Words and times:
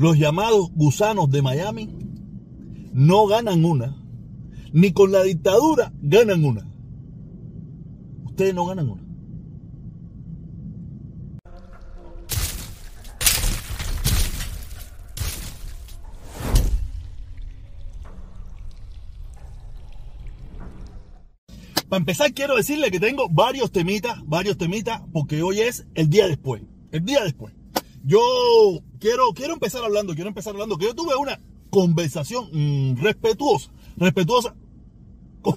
los 0.00 0.16
llamados 0.16 0.70
gusanos 0.72 1.30
de 1.30 1.42
Miami 1.42 1.90
no 2.94 3.26
ganan 3.26 3.66
una, 3.66 4.02
ni 4.72 4.92
con 4.92 5.12
la 5.12 5.22
dictadura 5.22 5.92
ganan 6.00 6.42
una. 6.42 6.66
Ustedes 8.24 8.54
no 8.54 8.64
ganan 8.64 8.88
una. 8.88 9.02
Para 21.90 21.98
empezar, 21.98 22.32
quiero 22.32 22.56
decirle 22.56 22.90
que 22.90 23.00
tengo 23.00 23.28
varios 23.28 23.70
temitas, 23.70 24.16
varios 24.24 24.56
temitas, 24.56 25.02
porque 25.12 25.42
hoy 25.42 25.60
es 25.60 25.86
el 25.94 26.08
día 26.08 26.26
después. 26.26 26.62
El 26.90 27.04
día 27.04 27.22
después. 27.22 27.59
Yo 28.04 28.20
quiero, 28.98 29.32
quiero 29.34 29.54
empezar 29.54 29.84
hablando, 29.84 30.14
quiero 30.14 30.28
empezar 30.28 30.52
hablando, 30.52 30.78
que 30.78 30.86
yo 30.86 30.94
tuve 30.94 31.14
una 31.16 31.40
conversación 31.70 32.48
mm, 32.52 33.02
respetuosa, 33.02 33.70
respetuosa 33.96 34.54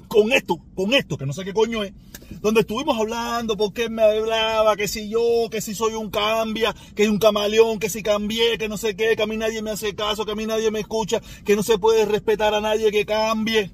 con, 0.08 0.32
esto, 0.32 0.60
con 0.76 0.94
esto, 0.94 1.18
que 1.18 1.26
no 1.26 1.34
sé 1.34 1.44
qué 1.44 1.54
coño 1.54 1.84
es, 1.84 1.94
donde 2.42 2.62
estuvimos 2.62 2.98
hablando, 2.98 3.58
porque 3.58 3.90
me 3.90 4.02
hablaba, 4.02 4.76
que 4.76 4.88
si 4.88 5.10
yo, 5.10 5.50
que 5.52 5.62
si 5.62 5.76
soy 5.76 5.94
un 5.94 6.10
cambia, 6.10 6.74
que 6.96 7.10
un 7.10 7.18
camaleón, 7.18 7.80
que 7.80 7.90
si 7.90 8.02
cambié, 8.02 8.58
que 8.58 8.70
no 8.70 8.78
sé 8.78 8.96
qué, 8.96 9.16
que 9.16 9.24
a 9.24 9.28
mí 9.28 9.38
nadie 9.38 9.62
me 9.62 9.72
hace 9.72 9.94
caso, 9.96 10.26
que 10.26 10.32
a 10.32 10.36
mí 10.36 10.46
nadie 10.46 10.72
me 10.72 10.80
escucha, 10.80 11.22
que 11.44 11.56
no 11.56 11.64
se 11.64 11.78
puede 11.78 12.06
respetar 12.06 12.54
a 12.54 12.62
nadie 12.62 12.92
que 12.92 13.06
cambie. 13.06 13.72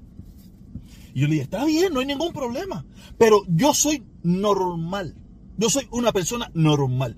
Y 1.13 1.21
yo 1.21 1.27
le 1.27 1.33
dije, 1.33 1.43
está 1.43 1.65
bien, 1.65 1.93
no 1.93 1.99
hay 1.99 2.05
ningún 2.05 2.33
problema. 2.33 2.85
Pero 3.17 3.43
yo 3.47 3.73
soy 3.73 4.03
normal. 4.23 5.15
Yo 5.57 5.69
soy 5.69 5.87
una 5.91 6.11
persona 6.11 6.49
normal. 6.53 7.17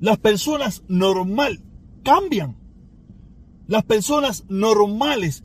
Las 0.00 0.18
personas 0.18 0.82
normal 0.88 1.62
cambian. 2.02 2.56
Las 3.66 3.84
personas 3.84 4.44
normales 4.48 5.42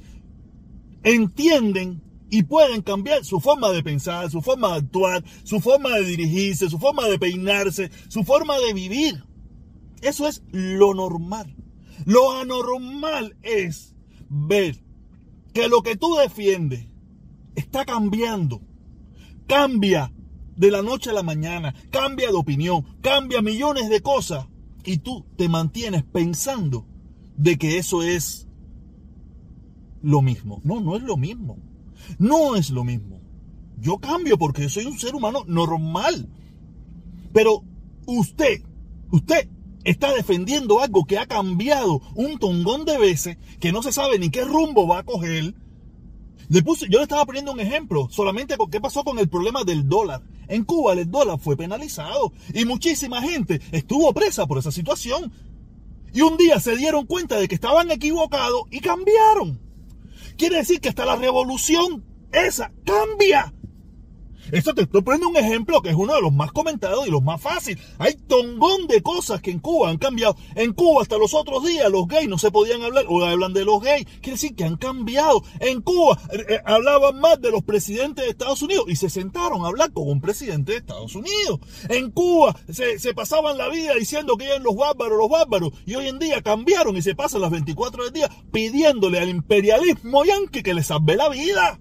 entienden 1.03 2.03
y 2.29 2.43
pueden 2.43 2.81
cambiar 2.81 3.25
su 3.25 3.39
forma 3.39 3.69
de 3.71 3.83
pensar, 3.83 4.29
su 4.29 4.41
forma 4.41 4.69
de 4.69 4.75
actuar, 4.75 5.23
su 5.43 5.59
forma 5.59 5.89
de 5.95 6.05
dirigirse, 6.05 6.69
su 6.69 6.79
forma 6.79 7.07
de 7.07 7.19
peinarse, 7.19 7.91
su 8.07 8.23
forma 8.23 8.57
de 8.59 8.73
vivir. 8.73 9.25
Eso 10.01 10.27
es 10.27 10.43
lo 10.51 10.93
normal. 10.93 11.55
Lo 12.05 12.31
anormal 12.31 13.35
es 13.43 13.95
ver 14.29 14.83
que 15.53 15.67
lo 15.67 15.81
que 15.81 15.95
tú 15.95 16.15
defiendes 16.15 16.87
está 17.55 17.85
cambiando. 17.85 18.61
Cambia 19.47 20.13
de 20.61 20.69
la 20.69 20.83
noche 20.83 21.09
a 21.09 21.13
la 21.13 21.23
mañana, 21.23 21.73
cambia 21.89 22.27
de 22.27 22.35
opinión, 22.35 22.85
cambia 23.01 23.41
millones 23.41 23.89
de 23.89 24.01
cosas 24.01 24.45
y 24.85 24.97
tú 24.97 25.25
te 25.35 25.49
mantienes 25.49 26.03
pensando 26.03 26.85
de 27.35 27.57
que 27.57 27.79
eso 27.79 28.03
es 28.03 28.47
lo 30.03 30.21
mismo. 30.21 30.61
No, 30.63 30.79
no 30.79 30.95
es 30.95 31.01
lo 31.01 31.17
mismo. 31.17 31.57
No 32.19 32.55
es 32.55 32.69
lo 32.69 32.83
mismo. 32.83 33.19
Yo 33.79 33.97
cambio 33.97 34.37
porque 34.37 34.69
soy 34.69 34.85
un 34.85 34.99
ser 34.99 35.15
humano 35.15 35.45
normal. 35.47 36.29
Pero 37.33 37.63
usted, 38.05 38.61
usted 39.09 39.49
está 39.83 40.13
defendiendo 40.13 40.79
algo 40.79 41.05
que 41.05 41.17
ha 41.17 41.25
cambiado 41.25 42.03
un 42.13 42.37
tongón 42.37 42.85
de 42.85 42.99
veces, 42.99 43.39
que 43.59 43.71
no 43.71 43.81
se 43.81 43.91
sabe 43.91 44.19
ni 44.19 44.29
qué 44.29 44.45
rumbo 44.45 44.87
va 44.87 44.99
a 44.99 45.05
coger, 45.05 45.55
le 46.51 46.61
puse, 46.63 46.87
yo 46.89 46.97
le 46.97 47.03
estaba 47.03 47.25
poniendo 47.25 47.53
un 47.53 47.61
ejemplo, 47.61 48.09
solamente 48.11 48.57
con 48.57 48.69
qué 48.69 48.81
pasó 48.81 49.05
con 49.05 49.17
el 49.19 49.29
problema 49.29 49.63
del 49.63 49.87
dólar. 49.87 50.21
En 50.51 50.65
Cuba 50.65 50.91
el 50.91 51.09
dólar 51.09 51.39
fue 51.39 51.55
penalizado 51.55 52.33
y 52.53 52.65
muchísima 52.65 53.21
gente 53.21 53.61
estuvo 53.71 54.13
presa 54.13 54.45
por 54.45 54.57
esa 54.57 54.69
situación. 54.69 55.31
Y 56.13 56.19
un 56.19 56.35
día 56.35 56.59
se 56.59 56.75
dieron 56.75 57.05
cuenta 57.05 57.37
de 57.37 57.47
que 57.47 57.55
estaban 57.55 57.89
equivocados 57.89 58.63
y 58.69 58.81
cambiaron. 58.81 59.61
Quiere 60.37 60.57
decir 60.57 60.81
que 60.81 60.89
hasta 60.89 61.05
la 61.05 61.15
revolución 61.15 62.03
esa 62.33 62.73
cambia. 62.83 63.53
Esto 64.51 64.73
te 64.73 64.83
estoy 64.83 65.01
poniendo 65.01 65.29
un 65.29 65.37
ejemplo 65.37 65.81
que 65.81 65.89
es 65.89 65.95
uno 65.95 66.13
de 66.13 66.21
los 66.21 66.33
más 66.33 66.51
comentados 66.51 67.07
y 67.07 67.11
los 67.11 67.21
más 67.21 67.41
fáciles. 67.41 67.83
Hay 67.99 68.15
tongón 68.15 68.87
de 68.87 69.01
cosas 69.01 69.41
que 69.41 69.51
en 69.51 69.59
Cuba 69.59 69.89
han 69.89 69.97
cambiado. 69.97 70.35
En 70.55 70.73
Cuba 70.73 71.01
hasta 71.01 71.17
los 71.17 71.33
otros 71.33 71.65
días 71.65 71.89
los 71.89 72.07
gays 72.07 72.27
no 72.27 72.37
se 72.37 72.51
podían 72.51 72.81
hablar, 72.81 73.05
o 73.07 73.23
hablan 73.23 73.53
de 73.53 73.65
los 73.65 73.81
gays. 73.81 74.05
Quiere 74.21 74.31
decir 74.31 74.55
que 74.55 74.63
han 74.63 74.77
cambiado. 74.77 75.43
En 75.59 75.81
Cuba 75.81 76.19
eh, 76.31 76.45
eh, 76.49 76.59
hablaban 76.65 77.19
más 77.19 77.39
de 77.41 77.51
los 77.51 77.63
presidentes 77.63 78.25
de 78.25 78.31
Estados 78.31 78.61
Unidos 78.61 78.85
y 78.87 78.95
se 78.95 79.09
sentaron 79.09 79.63
a 79.63 79.67
hablar 79.67 79.91
con 79.93 80.09
un 80.09 80.21
presidente 80.21 80.73
de 80.73 80.79
Estados 80.79 81.15
Unidos. 81.15 81.59
En 81.89 82.11
Cuba 82.11 82.55
se, 82.71 82.99
se 82.99 83.13
pasaban 83.13 83.57
la 83.57 83.69
vida 83.69 83.93
diciendo 83.95 84.37
que 84.37 84.45
eran 84.45 84.63
los 84.63 84.75
bárbaros, 84.75 85.17
los 85.17 85.29
bárbaros. 85.29 85.71
Y 85.85 85.95
hoy 85.95 86.07
en 86.07 86.19
día 86.19 86.41
cambiaron 86.41 86.97
y 86.97 87.01
se 87.01 87.15
pasan 87.15 87.41
las 87.41 87.51
24 87.51 88.05
del 88.05 88.13
día 88.13 88.29
pidiéndole 88.51 89.19
al 89.19 89.29
imperialismo 89.29 90.25
yanqui 90.25 90.63
que 90.63 90.73
les 90.73 90.87
salve 90.87 91.15
la 91.15 91.29
vida 91.29 91.79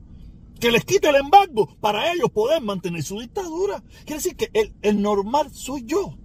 que 0.61 0.71
les 0.71 0.85
quite 0.85 1.09
el 1.09 1.17
embargo 1.17 1.75
para 1.81 2.13
ellos 2.13 2.31
poder 2.31 2.63
mantener 2.63 3.03
su 3.03 3.19
dictadura. 3.19 3.83
Quiere 4.05 4.23
decir 4.23 4.37
que 4.37 4.51
el, 4.83 5.03
normal 5.03 5.51
soy 5.53 5.85
yo. 5.85 6.17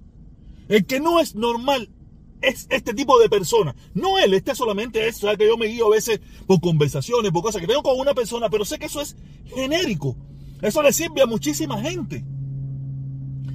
El 0.68 0.85
que 0.85 1.00
no 1.00 1.19
es 1.19 1.35
normal 1.35 1.90
es 2.41 2.68
este 2.69 2.94
tipo 2.94 3.18
de 3.19 3.29
persona. 3.29 3.75
No 3.94 4.19
él, 4.19 4.34
este 4.34 4.53
solamente 4.53 5.07
es, 5.07 5.24
o 5.24 5.38
que 5.38 5.47
yo 5.47 5.57
me 5.57 5.68
guío 5.68 5.88
a 5.88 5.91
veces 5.91 6.19
por 6.45 6.59
conversaciones, 6.59 7.31
por 7.31 7.44
cosas 7.44 7.62
que 7.62 7.68
tengo 7.68 7.81
con 7.81 8.00
una 8.00 8.13
persona, 8.13 8.50
pero 8.50 8.66
sé 8.66 8.78
que 8.78 8.85
eso 8.85 9.01
es 9.01 9.16
genérico. 9.45 10.16
Eso 10.62 10.84
le 10.84 10.94
sirve 10.94 11.22
a 11.22 11.25
muchísima 11.25 11.81
gente. 11.81 12.24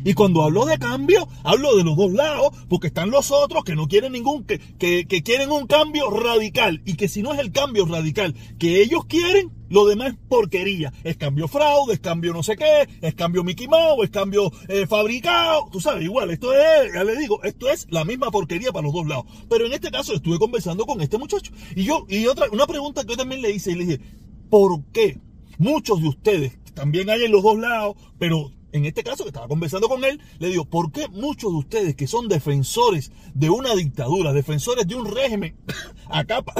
Y 0.04 0.14
cuando 0.14 0.42
hablo 0.42 0.66
de 0.66 0.78
cambio, 0.78 1.28
hablo 1.44 1.76
de 1.76 1.84
los 1.84 1.96
dos 1.96 2.12
lados, 2.12 2.50
porque 2.68 2.88
están 2.88 3.10
los 3.10 3.30
otros 3.30 3.64
que 3.64 3.74
no 3.74 3.88
quieren 3.88 4.12
ningún, 4.12 4.44
que, 4.44 4.58
que, 4.58 5.06
que 5.06 5.22
quieren 5.22 5.50
un 5.50 5.66
cambio 5.66 6.10
radical. 6.10 6.82
Y 6.84 6.94
que 6.94 7.08
si 7.08 7.22
no 7.22 7.32
es 7.32 7.38
el 7.38 7.52
cambio 7.52 7.86
radical 7.86 8.34
que 8.58 8.82
ellos 8.82 9.04
quieren, 9.06 9.52
lo 9.68 9.86
demás 9.86 10.12
es 10.12 10.18
porquería. 10.28 10.92
Es 11.04 11.16
cambio 11.16 11.48
fraude, 11.48 11.94
es 11.94 12.00
cambio 12.00 12.32
no 12.32 12.42
sé 12.42 12.56
qué, 12.56 12.88
es 13.00 13.14
cambio 13.14 13.44
Mickey 13.44 13.68
Mouse, 13.68 14.04
es 14.04 14.10
cambio 14.10 14.52
eh, 14.68 14.86
fabricado. 14.86 15.68
Tú 15.70 15.80
sabes, 15.80 16.04
igual, 16.04 16.30
esto 16.30 16.52
es, 16.52 16.92
ya 16.92 17.04
le 17.04 17.16
digo, 17.16 17.42
esto 17.44 17.68
es 17.70 17.86
la 17.90 18.04
misma 18.04 18.30
porquería 18.30 18.72
para 18.72 18.84
los 18.84 18.92
dos 18.92 19.06
lados. 19.06 19.26
Pero 19.48 19.66
en 19.66 19.72
este 19.72 19.90
caso 19.90 20.12
estuve 20.14 20.38
conversando 20.38 20.84
con 20.86 21.00
este 21.00 21.18
muchacho. 21.18 21.52
Y 21.76 21.84
yo, 21.84 22.04
y 22.08 22.26
otra, 22.26 22.46
una 22.50 22.66
pregunta 22.66 23.04
que 23.04 23.10
yo 23.10 23.16
también 23.16 23.42
le 23.42 23.52
hice, 23.52 23.72
y 23.72 23.76
le 23.76 23.84
dije, 23.84 24.00
¿por 24.50 24.84
qué 24.92 25.18
muchos 25.58 26.00
de 26.00 26.08
ustedes, 26.08 26.58
también 26.74 27.10
hay 27.10 27.24
en 27.24 27.32
los 27.32 27.42
dos 27.42 27.58
lados, 27.58 27.94
pero 28.18 28.50
en 28.72 28.84
este 28.84 29.02
caso 29.02 29.24
que 29.24 29.30
estaba 29.30 29.48
conversando 29.48 29.88
con 29.88 30.04
él, 30.04 30.20
le 30.38 30.48
digo, 30.48 30.64
¿por 30.64 30.92
qué 30.92 31.08
muchos 31.08 31.52
de 31.52 31.58
ustedes 31.58 31.96
que 31.96 32.06
son 32.06 32.28
defensores 32.28 33.12
de 33.34 33.50
una 33.50 33.74
dictadura, 33.74 34.32
defensores 34.32 34.86
de 34.86 34.94
un 34.94 35.06
régimen 35.06 35.56
a 36.08 36.24
capa, 36.24 36.54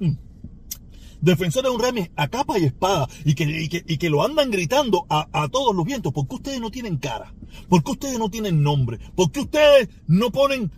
defensores 1.20 1.70
de 1.70 1.74
un 1.76 1.80
régimen 1.80 2.12
a 2.16 2.28
capa 2.28 2.58
y 2.58 2.64
espada 2.64 3.08
y 3.24 3.34
que, 3.34 3.44
y 3.44 3.98
que, 3.98 4.10
lo 4.10 4.24
andan 4.24 4.50
gritando 4.50 5.06
a, 5.08 5.28
a, 5.32 5.48
todos 5.48 5.74
los 5.74 5.84
vientos, 5.84 6.12
¿por 6.12 6.28
qué 6.28 6.34
ustedes 6.36 6.60
no 6.60 6.70
tienen 6.70 6.98
cara? 6.98 7.34
¿Por 7.68 7.82
qué 7.82 7.92
ustedes 7.92 8.18
no 8.18 8.30
tienen 8.30 8.62
nombre? 8.62 8.98
¿Por 9.14 9.30
qué 9.32 9.40
ustedes 9.40 9.88
no 10.06 10.30
ponen 10.30 10.70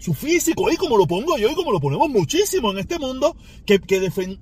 su 0.00 0.14
físico, 0.14 0.66
ahí 0.66 0.76
como 0.76 0.96
lo 0.96 1.06
pongo 1.06 1.36
yo 1.36 1.50
y 1.50 1.54
como 1.54 1.72
lo 1.72 1.80
ponemos 1.80 2.08
muchísimo 2.08 2.72
en 2.72 2.78
este 2.78 2.98
mundo, 2.98 3.36
que, 3.66 3.80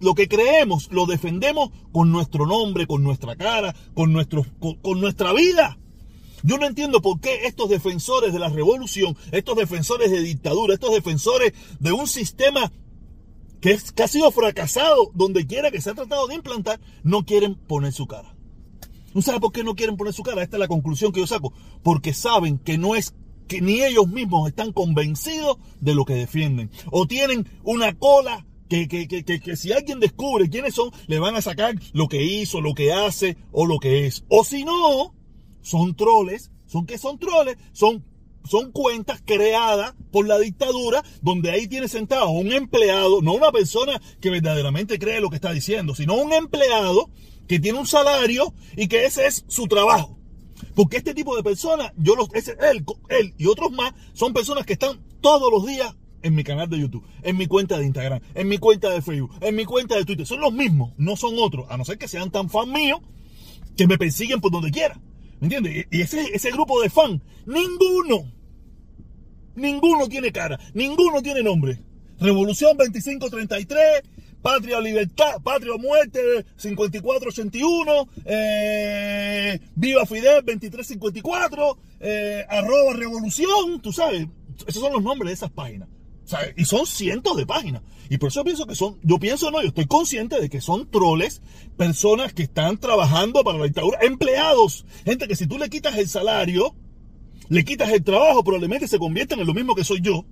lo 0.00 0.14
que 0.14 0.28
creemos 0.28 0.88
lo 0.92 1.04
defendemos 1.04 1.70
con 1.92 2.12
nuestro 2.12 2.46
nombre, 2.46 2.86
con 2.86 3.02
nuestra 3.02 3.34
cara, 3.34 3.74
con, 3.92 4.12
nuestro, 4.12 4.46
con, 4.82 5.00
nuestra 5.00 5.32
vida. 5.32 5.78
Yo 6.44 6.58
no 6.58 6.66
entiendo 6.66 7.02
por 7.02 7.20
qué 7.20 7.46
estos 7.46 7.68
defensores 7.68 8.32
de 8.32 8.38
la 8.38 8.48
revolución, 8.48 9.16
estos 9.32 9.56
defensores 9.56 10.12
de 10.12 10.22
dictadura, 10.22 10.74
estos 10.74 10.92
defensores 10.92 11.52
de 11.80 11.90
un 11.90 12.06
sistema 12.06 12.70
que, 13.60 13.72
es, 13.72 13.90
que 13.90 14.04
ha 14.04 14.08
sido 14.08 14.30
fracasado 14.30 15.10
donde 15.14 15.44
quiera 15.44 15.72
que 15.72 15.80
se 15.80 15.90
ha 15.90 15.94
tratado 15.94 16.28
de 16.28 16.36
implantar, 16.36 16.78
no 17.02 17.26
quieren 17.26 17.56
poner 17.56 17.92
su 17.92 18.06
cara. 18.06 18.36
¿No 19.12 19.22
sabe 19.22 19.40
por 19.40 19.50
qué 19.50 19.64
no 19.64 19.74
quieren 19.74 19.96
poner 19.96 20.14
su 20.14 20.22
cara? 20.22 20.44
Esta 20.44 20.56
es 20.56 20.60
la 20.60 20.68
conclusión 20.68 21.10
que 21.10 21.18
yo 21.18 21.26
saco. 21.26 21.52
Porque 21.82 22.14
saben 22.14 22.58
que 22.58 22.78
no 22.78 22.94
es 22.94 23.14
que 23.48 23.60
ni 23.60 23.82
ellos 23.82 24.06
mismos 24.08 24.48
están 24.48 24.72
convencidos 24.72 25.56
de 25.80 25.94
lo 25.94 26.04
que 26.04 26.14
defienden. 26.14 26.70
O 26.90 27.06
tienen 27.06 27.48
una 27.64 27.98
cola 27.98 28.46
que, 28.68 28.86
que, 28.86 29.08
que, 29.08 29.24
que, 29.24 29.56
si 29.56 29.72
alguien 29.72 29.98
descubre 29.98 30.48
quiénes 30.50 30.74
son, 30.74 30.90
le 31.06 31.18
van 31.18 31.34
a 31.34 31.42
sacar 31.42 31.74
lo 31.92 32.08
que 32.08 32.22
hizo, 32.22 32.60
lo 32.60 32.74
que 32.74 32.92
hace 32.92 33.36
o 33.50 33.66
lo 33.66 33.78
que 33.78 34.06
es. 34.06 34.24
O 34.28 34.44
si 34.44 34.64
no, 34.64 35.14
son 35.62 35.96
troles. 35.96 36.50
¿Son 36.66 36.84
qué 36.84 36.98
son 36.98 37.18
troles? 37.18 37.56
Son, 37.72 38.04
son 38.44 38.72
cuentas 38.72 39.22
creadas 39.24 39.94
por 40.12 40.26
la 40.26 40.38
dictadura 40.38 41.02
donde 41.22 41.50
ahí 41.50 41.66
tiene 41.66 41.88
sentado 41.88 42.28
un 42.28 42.52
empleado, 42.52 43.22
no 43.22 43.32
una 43.32 43.50
persona 43.50 44.00
que 44.20 44.28
verdaderamente 44.28 44.98
cree 44.98 45.20
lo 45.20 45.30
que 45.30 45.36
está 45.36 45.52
diciendo, 45.52 45.94
sino 45.94 46.14
un 46.14 46.34
empleado 46.34 47.08
que 47.46 47.58
tiene 47.58 47.78
un 47.78 47.86
salario 47.86 48.52
y 48.76 48.88
que 48.88 49.06
ese 49.06 49.26
es 49.26 49.46
su 49.48 49.66
trabajo. 49.66 50.17
Porque 50.78 50.98
este 50.98 51.12
tipo 51.12 51.34
de 51.34 51.42
personas, 51.42 51.92
yo 51.96 52.14
los, 52.14 52.28
él, 52.34 52.84
él 53.08 53.34
y 53.36 53.46
otros 53.46 53.72
más, 53.72 53.94
son 54.12 54.32
personas 54.32 54.64
que 54.64 54.74
están 54.74 55.00
todos 55.20 55.50
los 55.50 55.66
días 55.66 55.92
en 56.22 56.36
mi 56.36 56.44
canal 56.44 56.70
de 56.70 56.78
YouTube, 56.78 57.04
en 57.24 57.36
mi 57.36 57.48
cuenta 57.48 57.76
de 57.78 57.84
Instagram, 57.84 58.20
en 58.32 58.46
mi 58.46 58.58
cuenta 58.58 58.88
de 58.90 59.02
Facebook, 59.02 59.34
en 59.40 59.56
mi 59.56 59.64
cuenta 59.64 59.96
de 59.96 60.04
Twitter. 60.04 60.24
Son 60.24 60.40
los 60.40 60.52
mismos, 60.52 60.92
no 60.96 61.16
son 61.16 61.34
otros, 61.36 61.66
a 61.68 61.76
no 61.76 61.84
ser 61.84 61.98
que 61.98 62.06
sean 62.06 62.30
tan 62.30 62.48
fan 62.48 62.70
míos 62.70 63.00
que 63.76 63.88
me 63.88 63.98
persiguen 63.98 64.40
por 64.40 64.52
donde 64.52 64.70
quiera. 64.70 65.00
¿Me 65.40 65.46
entiendes? 65.46 65.88
Y 65.90 66.00
ese, 66.00 66.20
ese 66.32 66.52
grupo 66.52 66.80
de 66.80 66.90
fan, 66.90 67.20
ninguno, 67.44 68.32
ninguno 69.56 70.06
tiene 70.06 70.30
cara, 70.30 70.60
ninguno 70.74 71.20
tiene 71.22 71.42
nombre. 71.42 71.82
Revolución 72.20 72.76
2533, 72.76 74.02
Patria 74.42 74.80
Libertad, 74.80 75.40
Patria 75.42 75.76
Muerte 75.78 76.20
5481, 76.56 78.08
eh, 78.24 79.60
Viva 79.74 80.06
Fidel 80.06 80.44
2354, 80.44 81.78
eh, 82.00 82.44
arroba 82.48 82.92
Revolución, 82.94 83.80
tú 83.80 83.92
sabes, 83.92 84.26
esos 84.66 84.82
son 84.82 84.92
los 84.92 85.02
nombres 85.02 85.30
de 85.30 85.34
esas 85.34 85.50
páginas. 85.50 85.88
y 86.56 86.66
son 86.66 86.86
cientos 86.86 87.38
de 87.38 87.46
páginas. 87.46 87.82
Y 88.10 88.18
por 88.18 88.28
eso 88.28 88.44
pienso 88.44 88.66
que 88.66 88.74
son, 88.74 88.98
yo 89.02 89.18
pienso 89.18 89.50
no, 89.50 89.62
yo 89.62 89.68
estoy 89.68 89.86
consciente 89.86 90.38
de 90.38 90.50
que 90.50 90.60
son 90.60 90.90
troles, 90.90 91.40
personas 91.78 92.34
que 92.34 92.42
están 92.42 92.78
trabajando 92.78 93.42
para 93.44 93.58
la 93.58 93.64
dictadura, 93.64 93.98
empleados, 94.02 94.84
gente 95.06 95.26
que 95.26 95.36
si 95.36 95.46
tú 95.46 95.58
le 95.58 95.70
quitas 95.70 95.96
el 95.96 96.06
salario, 96.06 96.74
le 97.48 97.64
quitas 97.64 97.90
el 97.90 98.04
trabajo, 98.04 98.44
probablemente 98.44 98.88
se 98.88 98.98
convierten 98.98 99.40
en 99.40 99.46
lo 99.46 99.54
mismo 99.54 99.74
que 99.74 99.84
soy 99.84 100.00
yo. 100.02 100.26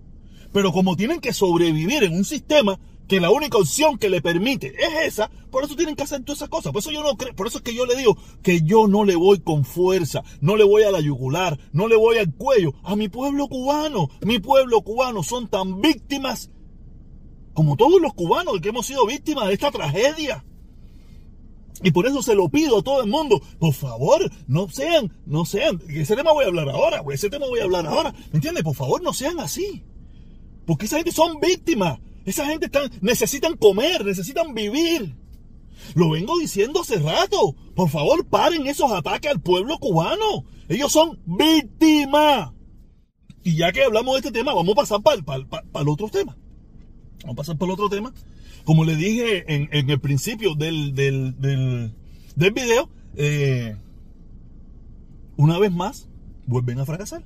Pero 0.53 0.73
como 0.73 0.97
tienen 0.97 1.21
que 1.21 1.33
sobrevivir 1.33 2.05
en 2.05 2.15
un 2.15 2.25
sistema 2.25 2.79
que 3.09 3.21
la 3.21 3.31
única 3.31 3.59
opción 3.59 3.99
que 3.99 4.11
le 4.11 4.21
permite 4.21 4.75
es 4.79 5.07
esa, 5.07 5.31
por 5.51 5.65
eso 5.65 5.77
tienen 5.77 5.95
que 5.95 6.03
hacer 6.03 6.23
todas 6.23 6.39
esas 6.39 6.49
cosas. 6.49 6.73
Por 6.73 6.81
eso 6.81 6.91
yo 6.91 7.03
no 7.03 7.17
creo, 7.17 7.35
por 7.35 7.47
eso 7.47 7.59
es 7.59 7.65
que 7.65 7.75
yo 7.75 7.87
le 7.87 7.97
digo 7.97 8.17
que 8.43 8.63
yo 8.63 8.89
no 8.89 9.05
le 9.05 9.17
voy 9.17 9.41
con 9.41 9.65
fuerza, 9.65 10.23
no 10.41 10.57
le 10.57 10.65
voy 10.65 10.83
a 10.83 10.91
la 10.91 11.01
yugular, 11.01 11.59
no 11.73 11.89
le 11.89 11.97
voy 11.97 12.19
al 12.19 12.35
cuello 12.35 12.73
a 12.83 12.97
mi 12.97 13.09
pueblo 13.09 13.49
cubano. 13.49 14.09
Mi 14.23 14.39
pueblo 14.39 14.83
cubano 14.83 15.23
son 15.23 15.49
tan 15.49 15.81
víctimas 15.81 16.51
como 17.55 17.77
todos 17.77 18.01
los 18.03 18.13
cubanos 18.13 18.61
que 18.61 18.69
hemos 18.69 18.87
sido 18.87 19.07
víctimas 19.07 19.49
de 19.49 19.55
esta 19.55 19.71
tragedia. 19.71 20.45
Y 21.83 21.91
por 21.91 22.07
eso 22.07 22.23
se 22.23 22.35
lo 22.35 22.49
pido 22.49 22.79
a 22.79 22.83
todo 22.83 23.03
el 23.03 23.09
mundo, 23.09 23.41
por 23.59 23.73
favor, 23.75 24.31
no 24.47 24.69
sean, 24.69 25.13
no 25.27 25.45
sean, 25.45 25.81
ese 25.89 26.17
tema 26.17 26.33
voy 26.33 26.45
a 26.45 26.49
hablar 26.49 26.69
ahora, 26.71 27.03
ese 27.13 27.29
tema 27.29 27.47
voy 27.47 27.61
a 27.61 27.65
hablar 27.65 27.87
ahora, 27.87 28.13
¿me 28.33 28.37
entiendes? 28.37 28.65
Por 28.65 28.75
favor, 28.75 29.03
no 29.03 29.13
sean 29.13 29.41
así. 29.41 29.85
Porque 30.67 30.87
esa 30.87 30.97
gente 30.97 31.13
son 31.13 31.39
víctimas. 31.39 31.99
Esa 32.27 32.45
gente 32.47 32.67
están, 32.67 32.91
necesitan 33.01 33.57
comer, 33.57 34.05
necesitan 34.05 34.53
vivir. 34.53 35.15
Lo 35.95 36.11
vengo 36.11 36.37
diciendo 36.39 36.81
hace 36.81 36.99
rato. 36.99 37.55
Por 37.75 37.89
favor, 37.89 38.27
paren 38.27 38.67
esos 38.67 38.91
ataques 38.91 39.31
al 39.31 39.41
pueblo 39.41 39.79
cubano. 39.79 40.45
Ellos 40.69 40.93
son 40.93 41.21
víctimas. 41.25 42.53
Y 43.45 43.57
ya 43.57 43.71
que 43.71 43.85
hablamos 43.85 44.15
de 44.15 44.19
este 44.19 44.33
tema, 44.33 44.53
vamos 44.53 44.73
a 44.73 44.75
pasar 44.75 45.03
para, 45.03 45.21
el 45.23 45.89
otro 45.89 46.09
tema. 46.09 46.37
Vamos 47.23 47.35
a 47.35 47.37
pasar 47.37 47.57
para 47.57 47.73
el 47.73 47.75
otro 47.75 47.89
tema. 47.89 48.13
Como 48.65 48.85
le 48.85 48.97
dije 48.97 49.45
en, 49.47 49.89
el 49.89 50.01
principio 50.01 50.57
del, 50.57 50.97
del, 50.97 51.39
del, 51.39 52.53
video, 52.53 52.91
eh, 53.15 53.77
una 55.37 55.61
vez 55.61 55.71
más, 55.71 56.09
vuelven 56.47 56.81
a 56.81 56.85
fracasar. 56.85 57.23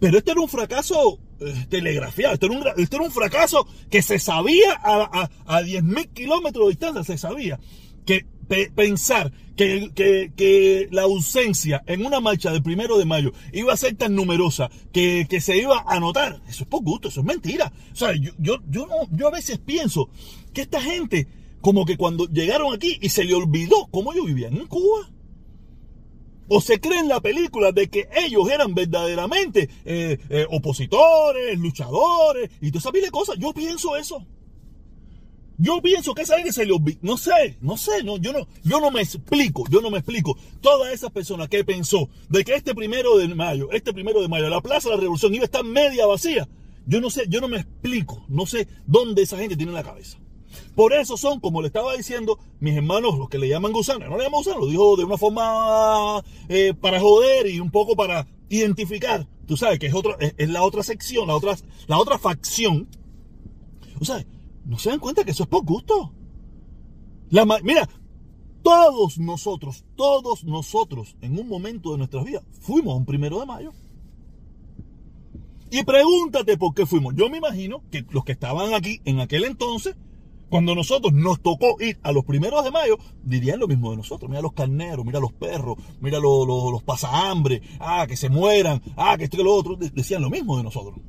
Pero 0.00 0.18
este 0.18 0.32
era 0.32 0.40
un 0.40 0.48
fracaso 0.48 1.18
eh, 1.40 1.66
telegrafiado, 1.68 2.34
este 2.34 2.46
era, 2.46 2.54
un, 2.54 2.64
este 2.76 2.96
era 2.96 3.04
un 3.04 3.12
fracaso 3.12 3.66
que 3.90 4.02
se 4.02 4.18
sabía 4.18 4.72
a, 4.82 5.28
a, 5.46 5.62
10.000 5.62 6.12
kilómetros 6.12 6.66
de 6.66 6.70
distancia, 6.70 7.04
se 7.04 7.18
sabía 7.18 7.58
que 8.04 8.26
pensar 8.74 9.32
que, 9.56 9.90
que, 9.94 10.88
la 10.90 11.02
ausencia 11.02 11.82
en 11.86 12.04
una 12.04 12.20
marcha 12.20 12.50
del 12.50 12.62
primero 12.62 12.98
de 12.98 13.04
mayo 13.04 13.32
iba 13.52 13.72
a 13.72 13.76
ser 13.76 13.96
tan 13.96 14.14
numerosa 14.14 14.70
que, 14.92 15.26
se 15.40 15.56
iba 15.56 15.84
a 15.86 16.00
notar, 16.00 16.42
eso 16.48 16.64
es 16.64 16.68
por 16.68 16.82
gusto, 16.82 17.08
eso 17.08 17.20
es 17.20 17.26
mentira. 17.26 17.72
O 17.92 17.96
sea, 17.96 18.14
yo, 18.14 18.32
yo, 18.38 18.58
yo, 18.68 18.86
yo 19.10 19.28
a 19.28 19.30
veces 19.30 19.58
pienso 19.58 20.08
que 20.52 20.62
esta 20.62 20.80
gente, 20.80 21.26
como 21.60 21.84
que 21.84 21.96
cuando 21.96 22.26
llegaron 22.26 22.74
aquí 22.74 22.98
y 23.00 23.08
se 23.08 23.24
le 23.24 23.34
olvidó 23.34 23.86
cómo 23.90 24.12
ellos 24.12 24.26
vivían 24.26 24.54
en 24.56 24.66
Cuba 24.66 25.10
o 26.48 26.60
se 26.60 26.80
creen 26.80 27.08
la 27.08 27.20
película 27.20 27.72
de 27.72 27.88
que 27.88 28.08
ellos 28.16 28.48
eran 28.50 28.74
verdaderamente 28.74 29.68
eh, 29.84 30.18
eh, 30.28 30.46
opositores, 30.50 31.58
luchadores 31.58 32.50
y 32.60 32.70
toda 32.70 32.80
esa 32.80 32.90
de 32.90 33.10
cosas. 33.10 33.36
Yo 33.38 33.52
pienso 33.52 33.96
eso. 33.96 34.24
Yo 35.56 35.80
pienso 35.80 36.14
que 36.14 36.22
esa 36.22 36.36
gente 36.36 36.52
se 36.52 36.66
le 36.66 36.72
olvidó. 36.72 36.98
No 37.02 37.16
sé, 37.16 37.56
no 37.60 37.76
sé, 37.76 38.02
no, 38.02 38.16
yo 38.16 38.32
no, 38.32 38.48
yo 38.64 38.80
no 38.80 38.90
me 38.90 39.02
explico, 39.02 39.64
yo 39.70 39.80
no 39.80 39.90
me 39.90 39.98
explico. 39.98 40.36
Todas 40.60 40.92
esas 40.92 41.12
personas 41.12 41.48
que 41.48 41.64
pensó 41.64 42.08
de 42.28 42.44
que 42.44 42.54
este 42.54 42.74
primero 42.74 43.16
de 43.18 43.28
mayo, 43.28 43.70
este 43.70 43.92
primero 43.92 44.20
de 44.20 44.28
mayo, 44.28 44.48
la 44.48 44.60
Plaza 44.60 44.88
de 44.88 44.96
la 44.96 45.00
Revolución 45.00 45.34
iba 45.34 45.44
a 45.44 45.46
estar 45.46 45.64
media 45.64 46.06
vacía. 46.06 46.48
Yo 46.86 47.00
no 47.00 47.08
sé, 47.08 47.26
yo 47.28 47.40
no 47.40 47.48
me 47.48 47.58
explico, 47.58 48.24
no 48.28 48.46
sé 48.46 48.68
dónde 48.86 49.22
esa 49.22 49.38
gente 49.38 49.56
tiene 49.56 49.72
la 49.72 49.84
cabeza. 49.84 50.18
Por 50.74 50.92
eso 50.92 51.16
son, 51.16 51.40
como 51.40 51.60
le 51.60 51.68
estaba 51.68 51.96
diciendo, 51.96 52.38
mis 52.60 52.76
hermanos, 52.76 53.18
los 53.18 53.28
que 53.28 53.38
le 53.38 53.48
llaman 53.48 53.72
gusanos. 53.72 54.08
No 54.08 54.16
le 54.16 54.24
llaman 54.24 54.38
gusanos, 54.38 54.60
lo 54.60 54.66
dijo 54.66 54.96
de 54.96 55.04
una 55.04 55.18
forma 55.18 56.22
eh, 56.48 56.74
para 56.80 57.00
joder 57.00 57.46
y 57.46 57.60
un 57.60 57.70
poco 57.70 57.96
para 57.96 58.26
identificar. 58.48 59.26
Tú 59.46 59.56
sabes 59.56 59.78
que 59.78 59.86
es, 59.86 59.94
es, 60.36 60.48
la 60.48 60.62
otra 60.62 60.82
sección, 60.82 61.28
la 61.28 61.36
otra, 61.36 61.56
la 61.86 61.98
otra 61.98 62.18
facción. 62.18 62.88
O 64.00 64.04
sea, 64.04 64.24
no 64.64 64.78
se 64.78 64.90
dan 64.90 64.98
cuenta 64.98 65.24
que 65.24 65.32
eso 65.32 65.42
es 65.42 65.48
por 65.48 65.64
gusto. 65.64 66.12
La, 67.30 67.44
mira, 67.62 67.88
todos 68.62 69.18
nosotros, 69.18 69.84
todos 69.96 70.44
nosotros, 70.44 71.16
en 71.20 71.38
un 71.38 71.48
momento 71.48 71.92
de 71.92 71.98
nuestras 71.98 72.24
vidas, 72.24 72.44
fuimos 72.60 72.96
un 72.96 73.04
primero 73.04 73.38
de 73.40 73.46
mayo. 73.46 73.72
Y 75.70 75.82
pregúntate 75.82 76.56
por 76.56 76.72
qué 76.72 76.86
fuimos. 76.86 77.14
Yo 77.16 77.28
me 77.28 77.38
imagino 77.38 77.82
que 77.90 78.06
los 78.10 78.24
que 78.24 78.32
estaban 78.32 78.72
aquí 78.74 79.00
en 79.04 79.20
aquel 79.20 79.44
entonces 79.44 79.96
cuando 80.54 80.76
nosotros 80.76 81.12
nos 81.12 81.40
tocó 81.42 81.74
ir 81.80 81.98
a 82.04 82.12
los 82.12 82.24
primeros 82.24 82.62
de 82.62 82.70
mayo, 82.70 82.96
dirían 83.24 83.58
lo 83.58 83.66
mismo 83.66 83.90
de 83.90 83.96
nosotros. 83.96 84.30
Mira 84.30 84.40
los 84.40 84.52
carneros, 84.52 85.04
mira 85.04 85.18
los 85.18 85.32
perros, 85.32 85.76
mira 86.00 86.20
los, 86.20 86.46
los, 86.46 86.80
pasahambre, 86.84 87.60
ah, 87.80 88.06
que 88.06 88.16
se 88.16 88.28
mueran, 88.28 88.80
ah, 88.96 89.16
que 89.18 89.24
esto 89.24 89.36
que 89.36 89.42
lo 89.42 89.52
otro. 89.52 89.74
Decían 89.74 90.22
lo 90.22 90.30
mismo 90.30 90.56
de 90.56 90.62
nosotros. 90.62 91.00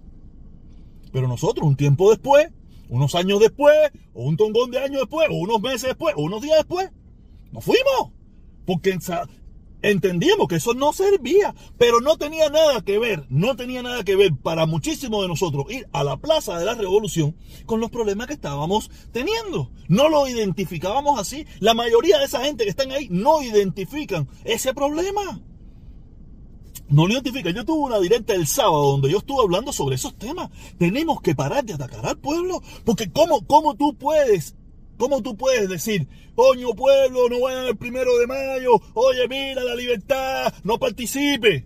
Pero 1.12 1.28
nosotros, 1.28 1.64
un 1.64 1.76
tiempo 1.76 2.10
después, 2.10 2.50
unos 2.90 3.14
años 3.14 3.40
después, 3.40 3.76
o 4.16 4.24
un 4.24 4.36
tongón 4.36 4.72
de 4.72 4.80
años 4.80 5.02
después, 5.02 5.28
o 5.30 5.36
unos 5.36 5.62
meses 5.62 5.90
después, 5.90 6.16
o 6.18 6.24
unos 6.24 6.42
días 6.42 6.58
después, 6.58 6.90
nos 7.52 7.64
fuimos. 7.64 8.14
Porque 8.66 8.98
entendíamos 9.82 10.48
que 10.48 10.56
eso 10.56 10.74
no 10.74 10.94
servía, 10.94 11.54
pero 11.78 12.02
no 12.02 12.18
tenía 12.18 12.50
nada 12.50 12.82
que 12.82 13.00
ver, 13.00 13.26
no 13.30 13.56
tenía 13.56 13.82
nada 13.82 14.04
que 14.04 14.16
ver 14.16 14.34
para 14.36 14.66
muchísimos 14.66 15.22
de 15.22 15.28
nosotros 15.28 15.66
ir 15.70 15.88
a 15.92 16.04
la 16.04 16.18
Plaza 16.18 16.58
de 16.58 16.66
la 16.66 16.76
Revolución 16.76 17.36
con 17.66 17.80
los 17.80 17.92
problemas 17.92 18.28
que 18.28 18.34
estábamos 18.34 18.90
teniendo. 19.12 19.72
No 19.88 20.10
lo 20.10 20.28
identificábamos 20.28 21.20
así. 21.20 21.46
La 21.60 21.74
mayoría 21.74 22.18
de 22.18 22.26
esa 22.26 22.44
gente 22.44 22.64
que 22.64 22.70
están 22.70 22.92
ahí 22.92 23.08
no 23.10 23.42
identifican 23.42 24.28
ese 24.44 24.74
problema. 24.74 25.42
No 26.88 27.08
lo 27.08 27.14
identifican. 27.14 27.54
Yo 27.54 27.66
tuve 27.66 27.80
una 27.80 28.00
directa 28.00 28.34
el 28.34 28.48
sábado 28.48 28.92
donde 28.92 29.10
yo 29.10 29.18
estuve 29.18 29.42
hablando 29.42 29.74
sobre 29.74 29.96
esos 29.96 30.16
temas. 30.16 30.50
Tenemos 30.78 31.22
que 31.22 31.36
parar 31.36 31.64
de 31.66 31.74
atacar 31.74 32.06
al 32.06 32.18
pueblo, 32.18 32.62
porque 32.84 33.12
¿cómo, 33.12 33.46
cómo 33.48 33.76
tú 33.76 33.96
puedes 33.96 34.56
¿Cómo 34.98 35.22
tú 35.22 35.36
puedes 35.36 35.68
decir, 35.70 36.08
coño 36.36 36.74
pueblo, 36.74 37.30
no 37.30 37.42
vayan 37.42 37.66
el 37.66 37.78
primero 37.78 38.18
de 38.18 38.28
mayo, 38.28 38.72
oye 38.94 39.28
mira 39.28 39.64
la 39.64 39.76
libertad, 39.76 40.54
no 40.64 40.78
participe? 40.78 41.66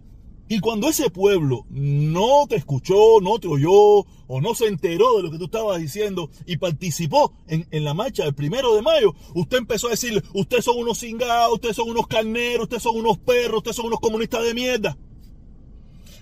Y 0.51 0.61
cuando 0.61 0.89
ese 0.89 1.11
pueblo 1.11 1.67
no 1.69 2.47
te 2.47 2.55
escuchó, 2.55 3.21
no 3.21 3.37
te 3.37 3.47
oyó 3.47 3.71
o 3.71 4.41
no 4.41 4.55
se 4.55 4.65
enteró 4.65 5.17
de 5.17 5.23
lo 5.23 5.31
que 5.31 5.37
tú 5.37 5.45
estabas 5.45 5.79
diciendo 5.79 6.31
y 6.47 6.57
participó 6.57 7.33
en, 7.47 7.67
la 7.83 7.93
marcha 7.93 8.23
del 8.23 8.33
primero 8.33 8.73
de 8.73 8.81
mayo, 8.81 9.13
usted 9.35 9.59
empezó 9.59 9.87
a 9.87 9.91
decir, 9.91 10.23
ustedes 10.33 10.65
son 10.65 10.79
unos 10.79 10.99
cingados, 10.99 11.53
ustedes 11.53 11.75
son 11.75 11.87
unos 11.91 12.07
carneros, 12.07 12.63
ustedes 12.63 12.81
son 12.81 12.97
unos 12.97 13.19
perros, 13.19 13.57
ustedes 13.57 13.75
son 13.75 13.85
unos 13.85 13.99
comunistas 13.99 14.43
de 14.43 14.55
mierda. 14.55 14.97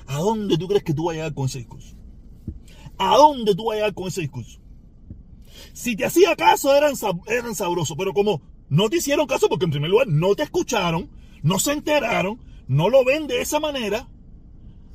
¿A 0.07 0.19
dónde 0.19 0.57
tú 0.57 0.67
crees 0.67 0.83
que 0.83 0.93
tú 0.93 1.05
vas 1.05 1.13
a 1.13 1.15
llegar 1.15 1.33
con 1.33 1.45
ese 1.45 1.59
discurso? 1.59 1.95
¿A 2.97 3.15
dónde 3.15 3.55
tú 3.55 3.63
vas 3.65 3.75
a 3.75 3.77
llegar 3.77 3.93
con 3.93 4.09
ese 4.09 4.21
discurso? 4.21 4.59
Si 5.73 5.95
te 5.95 6.05
hacía 6.05 6.35
caso, 6.35 6.75
eran, 6.75 6.93
eran 7.27 7.55
sabrosos, 7.55 7.97
pero 7.97 8.13
como 8.13 8.41
no 8.69 8.89
te 8.89 8.97
hicieron 8.97 9.27
caso, 9.27 9.49
porque 9.49 9.65
en 9.65 9.71
primer 9.71 9.89
lugar 9.89 10.07
no 10.07 10.35
te 10.35 10.43
escucharon, 10.43 11.09
no 11.43 11.59
se 11.59 11.73
enteraron, 11.73 12.39
no 12.67 12.89
lo 12.89 13.05
ven 13.05 13.27
de 13.27 13.41
esa 13.41 13.59
manera, 13.59 14.07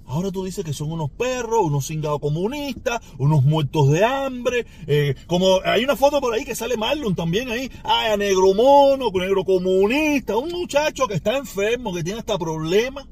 Ahora 0.06 0.30
tú 0.30 0.44
dices 0.44 0.64
que 0.64 0.74
son 0.74 0.92
unos 0.92 1.10
perros, 1.10 1.62
unos 1.62 1.86
cingados 1.86 2.20
comunistas, 2.20 3.00
unos 3.18 3.44
muertos 3.44 3.90
de 3.90 4.04
hambre. 4.04 4.66
Eh, 4.86 5.14
como 5.26 5.60
hay 5.64 5.84
una 5.84 5.96
foto 5.96 6.20
por 6.20 6.34
ahí 6.34 6.44
que 6.44 6.54
sale 6.54 6.76
Marlon 6.76 7.14
también 7.14 7.50
ahí. 7.50 7.70
Ah, 7.82 8.14
negro 8.18 8.52
mono, 8.52 9.10
negro 9.10 9.44
comunista. 9.44 10.36
Un 10.36 10.50
muchacho 10.50 11.06
que 11.06 11.14
está 11.14 11.38
enfermo, 11.38 11.94
que 11.94 12.04
tiene 12.04 12.18
hasta 12.18 12.38
problemas. 12.38 13.06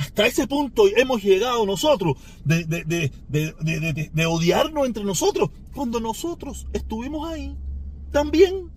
Hasta 0.00 0.26
ese 0.26 0.46
punto 0.46 0.84
hemos 0.96 1.22
llegado 1.22 1.66
nosotros 1.66 2.16
de, 2.42 2.64
de, 2.64 4.26
odiarnos 4.26 4.86
entre 4.86 5.04
nosotros 5.04 5.50
cuando 5.74 6.00
nosotros 6.00 6.66
estuvimos 6.72 7.28
ahí 7.28 7.54
también. 8.10 8.70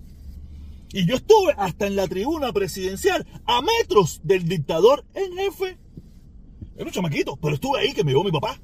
Y 0.91 1.07
yo 1.07 1.15
estuve 1.15 1.53
hasta 1.57 1.87
en 1.87 1.95
la 1.95 2.09
tribuna 2.09 2.51
presidencial 2.51 3.25
a 3.45 3.61
metros 3.61 4.19
del 4.25 4.49
dictador 4.49 5.05
en 5.13 5.33
jefe. 5.37 5.77
Era 6.75 6.85
un 6.85 6.91
chamaquito, 6.91 7.37
pero 7.37 7.55
estuve 7.55 7.79
ahí 7.79 7.93
que 7.93 8.03
me 8.03 8.11
vio 8.11 8.21
mi 8.21 8.31
papá. 8.31 8.59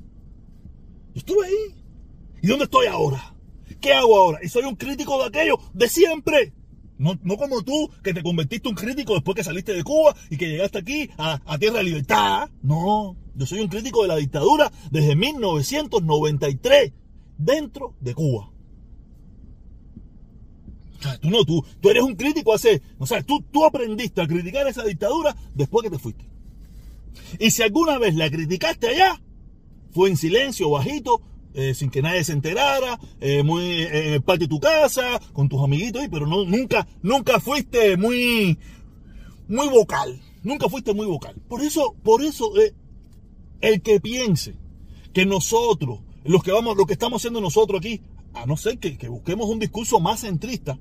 estuve 1.15 1.47
ahí. 1.47 1.75
¿Y 2.41 2.47
dónde 2.47 2.65
estoy 2.65 2.87
ahora? 2.87 3.35
¿Qué 3.79 3.93
hago 3.93 4.17
ahora? 4.17 4.39
Y 4.43 4.49
soy 4.49 4.63
un 4.63 4.75
crítico 4.75 5.17
de 5.17 5.27
aquello 5.27 5.57
de 5.73 5.87
siempre. 5.87 6.53
No, 6.99 7.17
como 7.37 7.61
tú, 7.61 7.89
que 8.03 8.13
te 8.13 8.21
convertiste 8.21 8.67
un 8.67 8.75
crítico 8.75 9.13
después 9.13 9.33
que 9.33 9.43
saliste 9.43 9.73
de 9.73 9.85
Cuba 9.85 10.13
y 10.29 10.35
que 10.35 10.49
llegaste 10.49 10.79
aquí 10.79 11.09
a, 11.17 11.41
a 11.45 11.57
Tierra 11.57 11.77
de 11.77 11.85
Libertad. 11.85 12.49
No, 12.61 13.15
yo 13.35 13.45
soy 13.45 13.61
un 13.61 13.69
crítico 13.69 14.01
de 14.01 14.09
la 14.09 14.17
dictadura 14.17 14.69
desde 14.91 15.15
1993. 15.15 16.91
dentro 17.37 17.95
de 18.01 18.13
Cuba. 18.13 18.51
tú 21.21 21.29
no, 21.29 21.45
tú, 21.45 21.65
tú 21.79 21.89
eres 21.89 22.03
un 22.03 22.15
crítico 22.15 22.53
hace, 22.53 22.81
o 22.97 23.07
sea, 23.07 23.23
tú, 23.23 23.41
tú 23.49 23.63
aprendiste 23.63 24.21
a 24.21 24.27
criticar 24.27 24.67
esa 24.67 24.83
dictadura 24.83 25.33
después 25.55 25.85
que 25.85 25.89
te 25.89 25.99
fuiste. 25.99 26.25
Y 27.39 27.51
si 27.51 27.63
alguna 27.63 27.97
vez 27.97 28.13
la 28.15 28.29
criticaste 28.29 28.89
allá, 28.89 29.21
fue 29.91 30.09
en 30.09 30.17
silencio, 30.17 30.69
bajito, 30.69 31.21
eh, 31.53 31.73
sin 31.73 31.89
que 31.89 32.01
nadie 32.01 32.23
se 32.23 32.33
enterara, 32.33 32.99
eh, 33.19 33.43
muy 33.43 33.63
eh, 33.63 34.07
en 34.07 34.13
el 34.13 34.21
patio 34.21 34.47
de 34.47 34.49
tu 34.49 34.59
casa, 34.59 35.19
con 35.33 35.49
tus 35.49 35.61
amiguitos, 35.61 36.03
pero 36.11 36.27
no, 36.27 36.45
nunca, 36.45 36.87
nunca 37.01 37.39
fuiste 37.39 37.97
muy, 37.97 38.57
muy 39.47 39.67
vocal. 39.69 40.21
Nunca 40.43 40.69
fuiste 40.69 40.93
muy 40.93 41.05
vocal. 41.05 41.35
Por 41.49 41.61
eso, 41.61 41.95
por 42.01 42.23
eso, 42.23 42.51
el 43.59 43.81
que 43.81 43.99
piense 43.99 44.55
que 45.11 45.25
nosotros, 45.25 45.99
los 46.23 46.43
que 46.43 46.51
vamos, 46.51 46.77
lo 46.77 46.85
que 46.85 46.93
estamos 46.93 47.21
haciendo 47.21 47.41
nosotros 47.41 47.79
aquí, 47.79 48.01
a 48.33 48.45
no 48.45 48.55
ser 48.55 48.77
que, 48.77 48.97
que, 48.97 49.09
busquemos 49.09 49.49
un 49.49 49.59
discurso 49.59 49.99
más 49.99 50.21
centrista, 50.21 50.79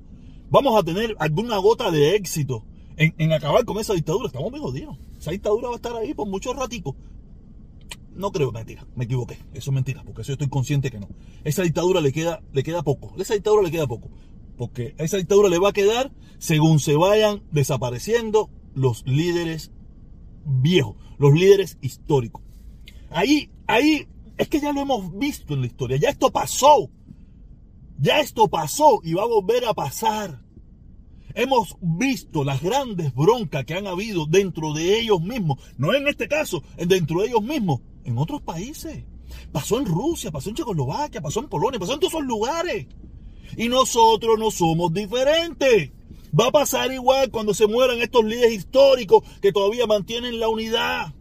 vamos 0.49 0.79
a 0.79 0.83
tener 0.83 1.15
alguna 1.19 1.57
gota 1.57 1.91
de 1.91 2.15
éxito 2.15 2.63
en, 2.95 3.13
en 3.17 3.33
acabar 3.33 3.65
con 3.65 3.79
esa 3.79 3.93
dictadura. 3.93 4.27
Estamos 4.27 4.51
muy 4.51 4.61
jodidos. 4.61 4.97
Esa 5.17 5.31
dictadura 5.31 5.67
va 5.67 5.73
a 5.73 5.77
estar 5.77 5.95
ahí 5.97 6.13
por 6.13 6.27
mucho 6.27 6.53
ratico. 6.53 6.95
No 8.19 8.33
creo, 8.33 8.51
mentira, 8.51 8.85
me 8.97 9.05
equivoqué. 9.05 9.37
Eso 9.53 9.71
es 9.71 9.73
mentira, 9.73 10.03
porque 10.03 10.23
eso 10.23 10.33
estoy 10.33 10.49
consciente 10.49 10.91
que 10.91 10.99
no. 10.99 11.07
Esa 11.45 11.63
dictadura 11.63 12.01
le 12.01 12.11
queda, 12.11 12.43
le 12.51 12.63
queda 12.63 12.83
poco. 12.83 13.13
Esa 13.17 13.33
dictadura 13.33 13.63
le 13.63 13.71
queda 13.71 13.87
poco. 13.87 14.09
Porque 14.57 14.93
a 14.99 15.03
esa 15.03 15.15
dictadura 15.15 15.47
le 15.47 15.57
va 15.57 15.69
a 15.69 15.73
quedar 15.73 16.11
según 16.37 16.81
se 16.81 16.97
vayan 16.97 17.43
desapareciendo 17.53 18.49
los 18.75 19.07
líderes 19.07 19.71
viejos, 20.43 20.97
los 21.17 21.33
líderes 21.33 21.77
históricos. 21.79 22.43
Ahí, 23.09 23.51
ahí, 23.67 24.09
es 24.37 24.49
que 24.49 24.59
ya 24.59 24.73
lo 24.73 24.81
hemos 24.81 25.17
visto 25.17 25.53
en 25.53 25.61
la 25.61 25.67
historia. 25.67 25.95
Ya 25.95 26.09
esto 26.09 26.29
pasó. 26.29 26.89
Ya 27.99 28.19
esto 28.19 28.49
pasó 28.49 28.99
y 29.01 29.13
va 29.13 29.23
a 29.23 29.27
volver 29.27 29.63
a 29.63 29.73
pasar. 29.73 30.43
Hemos 31.35 31.77
visto 31.79 32.43
las 32.43 32.61
grandes 32.61 33.15
broncas 33.15 33.63
que 33.63 33.75
han 33.75 33.87
habido 33.87 34.25
dentro 34.25 34.73
de 34.73 34.99
ellos 34.99 35.21
mismos. 35.21 35.59
No 35.77 35.93
en 35.93 36.05
este 36.09 36.27
caso, 36.27 36.63
dentro 36.75 37.21
de 37.21 37.27
ellos 37.27 37.43
mismos 37.43 37.79
en 38.09 38.17
otros 38.17 38.41
países. 38.41 39.03
Pasó 39.51 39.79
en 39.79 39.85
Rusia, 39.85 40.31
pasó 40.31 40.49
en 40.49 40.55
Checoslovaquia, 40.55 41.21
pasó 41.21 41.39
en 41.39 41.47
Polonia, 41.47 41.79
pasó 41.79 41.93
en 41.93 41.99
todos 41.99 42.13
esos 42.13 42.25
lugares. 42.25 42.87
Y 43.57 43.69
nosotros 43.69 44.37
no 44.37 44.51
somos 44.51 44.93
diferentes. 44.93 45.91
Va 46.37 46.47
a 46.47 46.51
pasar 46.51 46.91
igual 46.91 47.31
cuando 47.31 47.53
se 47.53 47.67
mueran 47.67 47.99
estos 48.01 48.23
líderes 48.23 48.53
históricos 48.53 49.23
que 49.41 49.51
todavía 49.51 49.87
mantienen 49.87 50.39
la 50.39 50.47
unidad. 50.47 51.13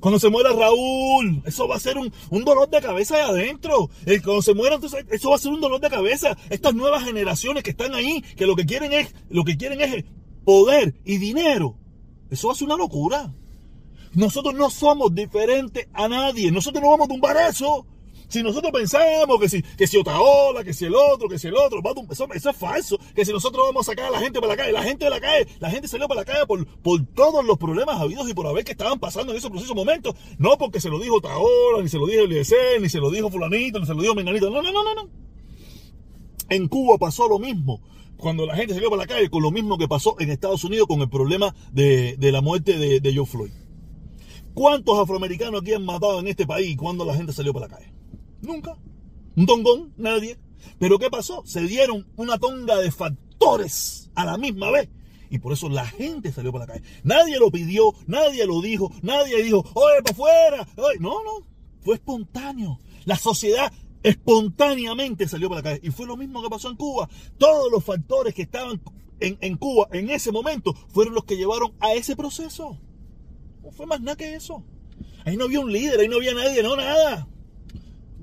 Cuando 0.00 0.18
se 0.18 0.28
muera 0.28 0.52
Raúl, 0.52 1.42
eso 1.46 1.66
va 1.66 1.76
a 1.76 1.80
ser 1.80 1.96
un, 1.96 2.12
dolor 2.44 2.68
de 2.68 2.80
cabeza 2.80 3.16
de 3.16 3.22
adentro. 3.22 3.90
cuando 4.24 4.42
se 4.42 4.54
muera, 4.54 4.76
entonces, 4.76 5.04
eso 5.10 5.30
va 5.30 5.36
a 5.36 5.38
ser 5.38 5.52
un 5.52 5.60
dolor 5.60 5.80
de 5.80 5.88
cabeza. 5.88 6.36
Estas 6.50 6.74
nuevas 6.74 7.04
generaciones 7.04 7.62
que 7.62 7.70
están 7.70 7.94
ahí, 7.94 8.22
que 8.36 8.46
lo 8.46 8.56
que 8.56 8.66
quieren 8.66 8.92
es, 8.92 9.14
lo 9.30 9.44
que 9.44 9.56
quieren 9.56 9.80
es 9.80 10.04
poder 10.44 10.94
y 11.04 11.18
dinero. 11.18 11.76
Eso 12.30 12.48
va 12.48 12.52
a 12.52 12.56
ser 12.56 12.66
una 12.66 12.76
locura. 12.76 13.32
Nosotros 14.16 14.54
no 14.54 14.70
somos 14.70 15.14
diferentes 15.14 15.88
a 15.92 16.08
nadie. 16.08 16.50
Nosotros 16.50 16.82
no 16.82 16.88
vamos 16.88 17.04
a 17.04 17.08
tumbar 17.08 17.36
eso. 17.36 17.86
Si 18.28 18.42
nosotros 18.42 18.72
pensamos 18.72 19.38
que 19.38 19.48
si, 19.50 19.62
que 19.62 19.86
si 19.86 19.98
Otaola, 19.98 20.64
que 20.64 20.72
si 20.72 20.86
el 20.86 20.94
otro, 20.94 21.28
que 21.28 21.38
si 21.38 21.48
el 21.48 21.54
otro, 21.54 21.82
eso, 22.10 22.26
eso, 22.32 22.50
es 22.50 22.56
falso. 22.56 22.98
Que 23.14 23.26
si 23.26 23.32
nosotros 23.32 23.66
vamos 23.66 23.86
a 23.86 23.92
sacar 23.92 24.06
a 24.06 24.10
la 24.10 24.18
gente 24.18 24.40
para 24.40 24.54
la 24.54 24.56
calle, 24.56 24.72
la 24.72 24.82
gente 24.82 25.04
de 25.04 25.10
la 25.10 25.20
calle, 25.20 25.46
la 25.60 25.70
gente 25.70 25.86
salió 25.86 26.08
para 26.08 26.22
la 26.22 26.24
calle 26.24 26.46
por, 26.46 26.66
por 26.66 27.04
todos 27.14 27.44
los 27.44 27.58
problemas 27.58 28.00
habidos 28.00 28.26
y 28.30 28.32
por 28.32 28.46
haber 28.46 28.64
que 28.64 28.72
estaban 28.72 28.98
pasando 28.98 29.32
en 29.32 29.38
esos 29.38 29.50
precisos 29.50 29.76
momentos. 29.76 30.14
No 30.38 30.56
porque 30.56 30.80
se 30.80 30.88
lo 30.88 30.98
dijo 30.98 31.16
Otaola, 31.16 31.82
ni 31.82 31.90
se 31.90 31.98
lo 31.98 32.06
dijo 32.06 32.24
Eliezer, 32.24 32.80
ni 32.80 32.88
se 32.88 32.98
lo 32.98 33.10
dijo 33.10 33.30
Fulanito, 33.30 33.78
ni 33.78 33.84
se 33.84 33.92
lo 33.92 34.00
dijo 34.00 34.14
Menganito. 34.14 34.48
No, 34.48 34.62
no, 34.62 34.72
no, 34.72 34.82
no, 34.82 34.94
no. 34.94 35.10
En 36.48 36.68
Cuba 36.68 36.96
pasó 36.96 37.28
lo 37.28 37.38
mismo 37.38 37.82
cuando 38.16 38.46
la 38.46 38.56
gente 38.56 38.72
salió 38.72 38.88
para 38.88 39.02
la 39.02 39.06
calle, 39.06 39.28
con 39.28 39.42
lo 39.42 39.50
mismo 39.50 39.76
que 39.76 39.88
pasó 39.88 40.16
en 40.18 40.30
Estados 40.30 40.64
Unidos 40.64 40.88
con 40.88 41.02
el 41.02 41.10
problema 41.10 41.54
de, 41.70 42.16
de 42.16 42.32
la 42.32 42.40
muerte 42.40 42.78
de, 42.78 43.00
de 43.00 43.14
Joe 43.14 43.26
Floyd. 43.26 43.65
¿Cuántos 44.56 44.98
afroamericanos 44.98 45.60
aquí 45.60 45.74
han 45.74 45.84
matado 45.84 46.18
en 46.18 46.28
este 46.28 46.46
país 46.46 46.78
cuando 46.78 47.04
la 47.04 47.14
gente 47.14 47.34
salió 47.34 47.52
para 47.52 47.68
la 47.68 47.76
calle? 47.76 47.92
Nunca. 48.40 48.74
Un 49.36 49.44
tongón, 49.44 49.92
nadie. 49.98 50.38
Pero 50.78 50.98
¿qué 50.98 51.10
pasó? 51.10 51.42
Se 51.44 51.60
dieron 51.60 52.06
una 52.16 52.38
tonga 52.38 52.76
de 52.76 52.90
factores 52.90 54.10
a 54.14 54.24
la 54.24 54.38
misma 54.38 54.70
vez. 54.70 54.88
Y 55.28 55.40
por 55.40 55.52
eso 55.52 55.68
la 55.68 55.84
gente 55.84 56.32
salió 56.32 56.52
para 56.52 56.64
la 56.64 56.72
calle. 56.72 56.86
Nadie 57.04 57.38
lo 57.38 57.50
pidió, 57.50 57.92
nadie 58.06 58.46
lo 58.46 58.62
dijo, 58.62 58.90
nadie 59.02 59.42
dijo, 59.42 59.58
oye, 59.74 60.02
para 60.02 60.12
afuera. 60.12 60.68
No, 61.00 61.22
no. 61.22 61.46
Fue 61.82 61.96
espontáneo. 61.96 62.80
La 63.04 63.18
sociedad 63.18 63.70
espontáneamente 64.02 65.28
salió 65.28 65.50
para 65.50 65.60
la 65.60 65.64
calle. 65.64 65.86
Y 65.86 65.90
fue 65.90 66.06
lo 66.06 66.16
mismo 66.16 66.42
que 66.42 66.48
pasó 66.48 66.70
en 66.70 66.76
Cuba. 66.76 67.10
Todos 67.36 67.70
los 67.70 67.84
factores 67.84 68.32
que 68.34 68.40
estaban 68.40 68.80
en, 69.20 69.36
en 69.42 69.58
Cuba 69.58 69.88
en 69.92 70.08
ese 70.08 70.32
momento 70.32 70.72
fueron 70.88 71.12
los 71.12 71.24
que 71.24 71.36
llevaron 71.36 71.74
a 71.78 71.92
ese 71.92 72.16
proceso. 72.16 72.80
Fue 73.72 73.86
más 73.86 74.00
nada 74.00 74.16
que 74.16 74.34
eso. 74.34 74.64
Ahí 75.24 75.36
no 75.36 75.44
había 75.44 75.60
un 75.60 75.72
líder, 75.72 76.00
ahí 76.00 76.08
no 76.08 76.16
había 76.16 76.34
nadie, 76.34 76.62
no 76.62 76.76
nada. 76.76 77.28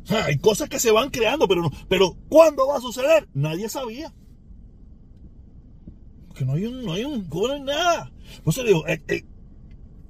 O 0.04 0.06
sea, 0.06 0.26
hay 0.26 0.38
cosas 0.38 0.70
que 0.70 0.80
se 0.80 0.92
van 0.92 1.10
creando, 1.10 1.48
pero, 1.48 1.70
pero 1.88 2.16
¿cuándo 2.30 2.68
va 2.68 2.78
a 2.78 2.82
suceder? 2.82 3.28
Nadie 3.34 3.70
sabía. 3.70 4.14
Que 6.36 6.46
no 6.46 6.54
hay 6.54 6.66
un, 6.66 6.84
no 6.84 6.94
hay 6.94 7.06
un, 7.06 7.28
no 7.30 7.52
hay 7.52 7.62
nada. 7.62 8.12
Eso 8.46 8.64
digo, 8.64 8.88
eh, 8.88 9.02
eh, 9.08 9.24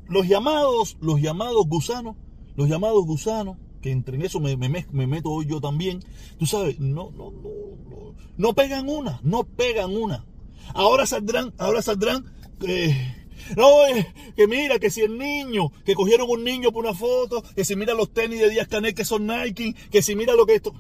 los 0.08 0.28
llamados, 0.28 0.98
los 1.02 1.22
llamados 1.22 1.68
gusanos, 1.68 2.16
los 2.56 2.70
llamados 2.70 3.06
gusanos, 3.06 3.58
que 3.82 3.92
entre 3.92 4.16
en 4.16 4.24
eso 4.24 4.40
me, 4.40 4.56
me, 4.56 4.86
me 4.92 5.08
meto 5.08 5.30
hoy 5.30 5.46
yo 5.46 5.60
también, 5.60 6.00
tú 6.40 6.46
sabes, 6.46 6.80
no, 6.80 7.12
no, 7.12 7.32
no, 7.32 7.50
no, 7.90 8.16
no 8.38 8.54
pegan 8.54 8.90
una, 8.90 9.20
no 9.24 9.44
pegan 9.44 9.96
una. 9.96 10.26
Ahora 10.74 11.06
saldrán, 11.06 11.54
ahora 11.58 11.82
saldrán, 11.82 12.26
eh, 12.66 13.23
no, 13.56 13.86
eh, 13.88 14.14
que 14.36 14.48
mira, 14.48 14.80
que 14.80 14.90
si 14.90 15.02
el 15.02 15.18
niño, 15.18 15.72
que 15.86 15.96
cogieron 15.96 16.30
un 16.30 16.44
niño 16.44 16.72
por 16.72 16.86
una 16.86 16.94
foto, 16.94 17.44
que 17.56 17.66
si 17.66 17.76
mira 17.76 17.94
los 17.94 18.12
tenis 18.14 18.40
de 18.40 18.50
Díaz 18.50 18.68
Canel 18.68 18.94
que 18.94 19.06
son 19.06 19.28
Nike, 19.28 19.76
que 19.92 20.02
si 20.02 20.16
mira 20.16 20.34
lo 20.34 20.46
que 20.46 20.56
esto. 20.56 20.74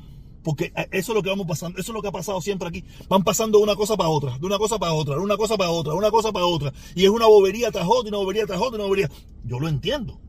Porque 0.43 0.74
eh, 0.75 0.88
eso 0.91 1.12
es 1.12 1.15
lo 1.15 1.24
que 1.24 1.29
vamos 1.29 1.48
pasando, 1.48 1.79
eso 1.79 1.91
es 1.91 1.95
lo 1.95 2.01
que 2.01 2.10
ha 2.10 2.12
pasado 2.12 2.41
siempre 2.41 2.67
aquí. 2.67 2.83
Van 3.07 3.24
pasando 3.24 3.60
de 3.60 3.63
una 3.63 3.75
cosa 3.75 3.95
para 3.95 4.10
otra, 4.10 4.38
de 4.38 4.45
una 4.45 4.57
cosa 4.57 4.77
para 4.77 4.93
otra, 4.93 5.15
de 5.15 5.22
una 5.22 5.38
cosa 5.38 5.57
para 5.57 5.72
otra, 5.72 5.93
de 5.93 5.98
una 5.98 6.12
cosa 6.12 6.31
para 6.31 6.45
otra. 6.45 6.74
Y 6.95 7.05
es 7.05 7.10
una 7.10 7.27
bobería 7.27 7.72
tras 7.72 7.86
otra, 7.88 8.10
una 8.10 8.17
bobería 8.17 8.45
tras 8.45 8.60
otra, 8.60 8.75
una 8.75 8.86
bobería. 8.86 9.10
Yo 9.45 9.60
lo 9.60 9.67
entiendo 9.69 10.19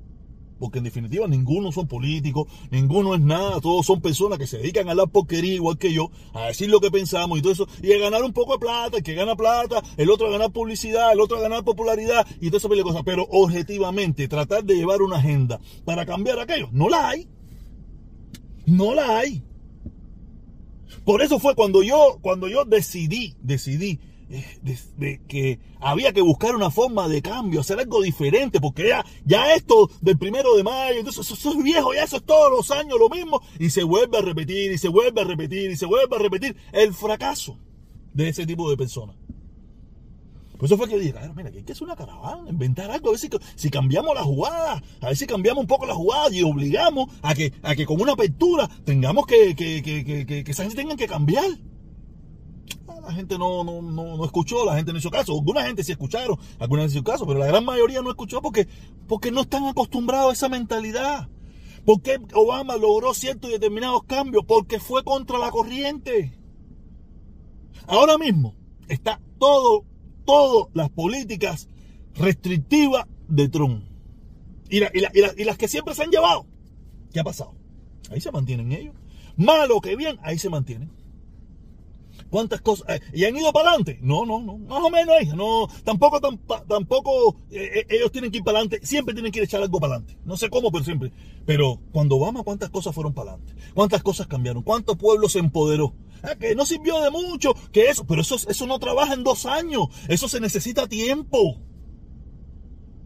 porque 0.59 0.79
en 0.79 0.85
definitiva 0.85 1.29
ninguno 1.29 1.73
son 1.73 1.87
políticos, 1.87 2.49
ninguno 2.71 3.15
es 3.15 3.21
nada, 3.21 3.61
todos 3.61 3.87
son 3.87 4.01
personas 4.01 4.39
que 4.39 4.47
se 4.47 4.59
dedican 4.59 4.89
a 4.89 4.95
la 4.95 5.07
porquería 5.07 5.55
igual 5.55 5.79
que 5.79 5.93
yo, 5.93 6.11
a 6.33 6.47
decir 6.47 6.71
lo 6.71 6.81
que 6.81 6.91
pensamos 6.91 7.39
y 7.39 7.43
todo 7.43 7.53
eso, 7.53 7.69
y 7.83 7.93
a 7.93 7.99
ganar 7.99 8.23
un 8.23 8.33
poco 8.33 8.55
de 8.55 8.59
plata, 8.59 8.97
el 8.97 9.03
que 9.03 9.15
gana 9.15 9.37
plata, 9.37 9.83
el 9.97 10.11
otro 10.11 10.29
a 10.29 10.31
ganar 10.31 10.51
publicidad, 10.51 11.13
el 11.13 11.21
otro 11.21 11.39
a 11.39 11.41
ganar 11.41 11.65
popularidad 11.65 12.27
y 12.41 12.55
eso 12.55 12.69
de 12.69 12.83
cosas, 12.83 13.03
pero 13.05 13.27
objetivamente 13.31 14.29
tratar 14.29 14.65
de 14.65 14.75
llevar 14.75 15.03
una 15.03 15.19
agenda 15.19 15.61
para 15.85 16.07
cambiar 16.07 16.39
aquello, 16.39 16.69
no 16.73 16.89
la 16.89 17.11
hay, 17.11 17.29
no 18.67 18.95
la 18.95 19.19
hay. 19.19 19.43
Por 21.05 21.21
eso 21.21 21.39
fue 21.39 21.55
cuando 21.55 21.83
yo, 21.83 22.19
cuando 22.23 22.49
yo 22.49 22.65
decidí, 22.65 23.35
decidí 23.43 24.01
de, 24.29 25.21
que 25.29 25.59
había 25.81 26.13
que 26.13 26.23
buscar 26.23 26.55
una 26.55 26.71
forma 26.71 27.09
de 27.09 27.23
cambio, 27.23 27.61
hacer 27.61 27.79
algo 27.79 28.03
diferente, 28.03 28.61
porque 28.61 28.89
ya, 28.89 29.05
ya 29.25 29.55
esto 29.55 29.91
del 30.01 30.19
primero 30.19 30.57
de 30.57 30.63
mayo, 30.63 30.99
entonces 30.99 31.31
eso, 31.31 31.51
es 31.51 31.63
viejo, 31.63 31.95
ya 31.95 32.05
eso 32.05 32.17
es 32.17 32.25
todos 32.25 32.51
los 32.51 32.71
años 32.71 32.99
lo 32.99 33.09
mismo, 33.09 33.41
y 33.59 33.71
se 33.71 33.85
vuelve 33.85 34.19
a 34.19 34.23
repetir, 34.23 34.73
y 34.73 34.79
se 34.79 34.89
vuelve 34.89 35.21
a 35.21 35.25
repetir, 35.25 35.71
y 35.71 35.77
se 35.77 35.87
vuelve 35.87 36.17
a 36.17 36.19
repetir 36.19 36.57
el 36.73 36.95
fracaso 36.95 37.59
de 38.13 38.29
ese 38.29 38.47
tipo 38.47 38.71
de 38.71 38.77
personas. 38.77 39.17
Por 40.57 40.67
eso 40.67 40.79
fue 40.79 40.89
que 40.89 40.99
dije, 40.99 41.15
mira, 41.35 41.51
que 41.51 41.59
hay 41.59 41.65
que 41.65 41.73
hacer 41.73 41.85
una 41.85 41.97
caravana, 41.97 42.49
inventar 42.49 42.91
algo, 42.91 43.09
a 43.09 43.13
ver 43.13 43.21
si, 43.57 43.71
cambiamos 43.71 44.15
la 44.15 44.23
jugada, 44.23 44.83
a 45.01 45.07
ver 45.09 45.17
si 45.17 45.27
cambiamos 45.27 45.63
un 45.63 45.67
poco 45.67 45.85
la 45.85 45.95
jugada 45.95 46.31
y 46.31 46.43
obligamos 46.43 47.11
a 47.23 47.35
que, 47.35 47.53
a 47.63 47.75
que 47.75 47.85
con 47.85 48.01
una 48.01 48.13
apertura 48.13 48.71
tengamos 48.85 49.27
que, 49.27 49.55
que, 49.57 49.83
que, 49.83 50.05
que, 50.05 50.45
que 50.45 50.51
esa 50.51 50.63
gente 50.63 50.77
tenga 50.77 50.97
que 50.97 51.09
cambiar 51.09 51.45
la 53.05 53.13
gente 53.13 53.39
no, 53.39 53.65
no, 53.65 53.83
no, 53.83 54.25
escuchó, 54.25 54.65
la 54.65 54.77
gente 54.77 54.93
no 54.93 54.99
hizo 54.99 55.11
caso. 55.11 55.33
Alguna 55.33 55.65
gente 55.65 55.85
sí 55.85 55.93
escucharon, 55.93 56.39
alguna 56.59 56.83
gente 56.83 56.97
hizo 56.97 57.05
caso, 57.05 57.27
pero 57.27 57.39
la 57.39 57.47
gran 57.47 57.65
mayoría 57.65 58.03
no 58.03 58.11
escuchó 58.11 58.41
porque, 58.43 58.67
porque 59.07 59.31
no 59.31 59.43
están 59.43 59.65
acostumbrados 59.67 60.31
a 60.31 60.33
esa 60.33 60.49
mentalidad. 60.49 61.29
porque 61.85 62.19
Obama 62.35 62.77
logró 62.77 63.13
ciertos 63.15 63.51
y 63.51 63.55
determinados 63.55 64.05
cambios? 64.05 64.45
Porque 64.47 64.81
fue 64.81 65.05
contra 65.05 65.39
la 65.39 65.51
corriente. 65.51 66.39
Ahora 67.87 68.17
mismo 68.17 68.55
está 68.89 69.21
todo, 69.39 69.85
todas 70.25 70.69
las 70.75 70.91
políticas 70.91 71.69
restrictivas 72.15 73.07
de 73.29 73.49
Trump. 73.49 73.85
Y, 74.71 74.79
y 74.79 75.45
las 75.45 75.59
que 75.59 75.69
siempre 75.69 75.95
se 75.95 76.05
han 76.05 76.11
llevado. 76.11 76.47
¿Qué 77.13 77.21
ha 77.21 77.25
pasado? 77.25 77.55
Ahí 78.11 78.21
se 78.21 78.33
mantienen 78.33 78.73
ellos. 78.73 78.95
Malo 79.37 79.81
que 79.81 79.97
bien, 79.97 80.19
ahí 80.23 80.39
se 80.39 80.49
mantienen. 80.49 80.91
¿Cuántas 82.31 82.61
cosas? 82.61 82.89
Eh, 82.89 83.01
¿Y 83.13 83.25
han 83.25 83.37
ido 83.37 83.53
para 83.53 83.71
adelante? 83.71 83.99
No, 84.03 84.27
no, 84.27 84.41
no. 84.41 84.59
Más 84.59 84.83
o 84.83 84.91
menos, 84.91 85.15
hija. 85.23 85.37
No, 85.37 85.69
tampoco, 85.85 86.21
tampoco 86.69 87.37
eh, 87.51 87.81
eh, 87.81 87.87
ellos 87.91 88.11
tienen 88.11 88.31
que 88.31 88.39
ir 88.39 88.45
para 88.45 88.59
adelante. 88.59 88.85
Siempre 88.85 89.15
tienen 89.15 89.31
que 89.31 89.43
echar 89.43 89.63
algo 89.63 89.79
para 89.79 89.95
adelante. 89.95 90.19
No 90.25 90.37
sé 90.37 90.51
cómo, 90.51 90.73
pero 90.73 90.85
siempre. 90.85 91.13
Pero 91.47 91.81
cuando 91.93 92.17
Obama, 92.17 92.43
¿cuántas 92.43 92.71
cosas 92.71 92.95
fueron 92.95 93.15
para 93.15 93.33
adelante? 93.33 93.55
¿Cuántas 93.75 94.03
cosas 94.03 94.27
cambiaron? 94.27 94.63
¿Cuánto 94.63 94.97
pueblo 94.97 95.29
se 95.29 95.39
empoderó? 95.39 95.95
Ah, 96.23 96.35
que 96.37 96.55
no 96.55 96.65
sirvió 96.65 97.01
de 97.01 97.11
mucho, 97.11 97.55
que 97.71 97.91
eso, 97.91 98.07
pero 98.07 98.23
eso, 98.23 98.37
eso 98.49 98.67
no 98.67 98.79
trabaja 98.79 99.13
en 99.15 99.25
dos 99.25 99.45
años. 99.45 99.89
Eso 100.09 100.29
se 100.29 100.41
necesita 100.41 100.89
tiempo. 100.89 101.61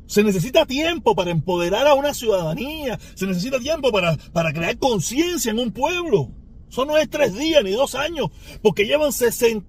Se 0.06 0.22
necesita 0.22 0.64
tiempo 0.64 1.14
para 1.14 1.30
empoderar 1.30 1.86
a 1.86 1.94
una 1.94 2.14
ciudadanía. 2.14 2.98
Se 3.14 3.26
necesita 3.26 3.58
tiempo 3.58 3.92
para, 3.92 4.16
para 4.32 4.52
crear 4.54 4.78
conciencia 4.78 5.50
en 5.50 5.58
un 5.58 5.70
pueblo. 5.70 6.30
Eso 6.70 6.84
no 6.84 6.96
es 6.96 7.08
tres 7.08 7.34
días 7.34 7.64
ni 7.64 7.70
dos 7.72 7.94
años, 7.94 8.28
porque 8.62 8.84
llevan 8.84 9.12
60, 9.12 9.66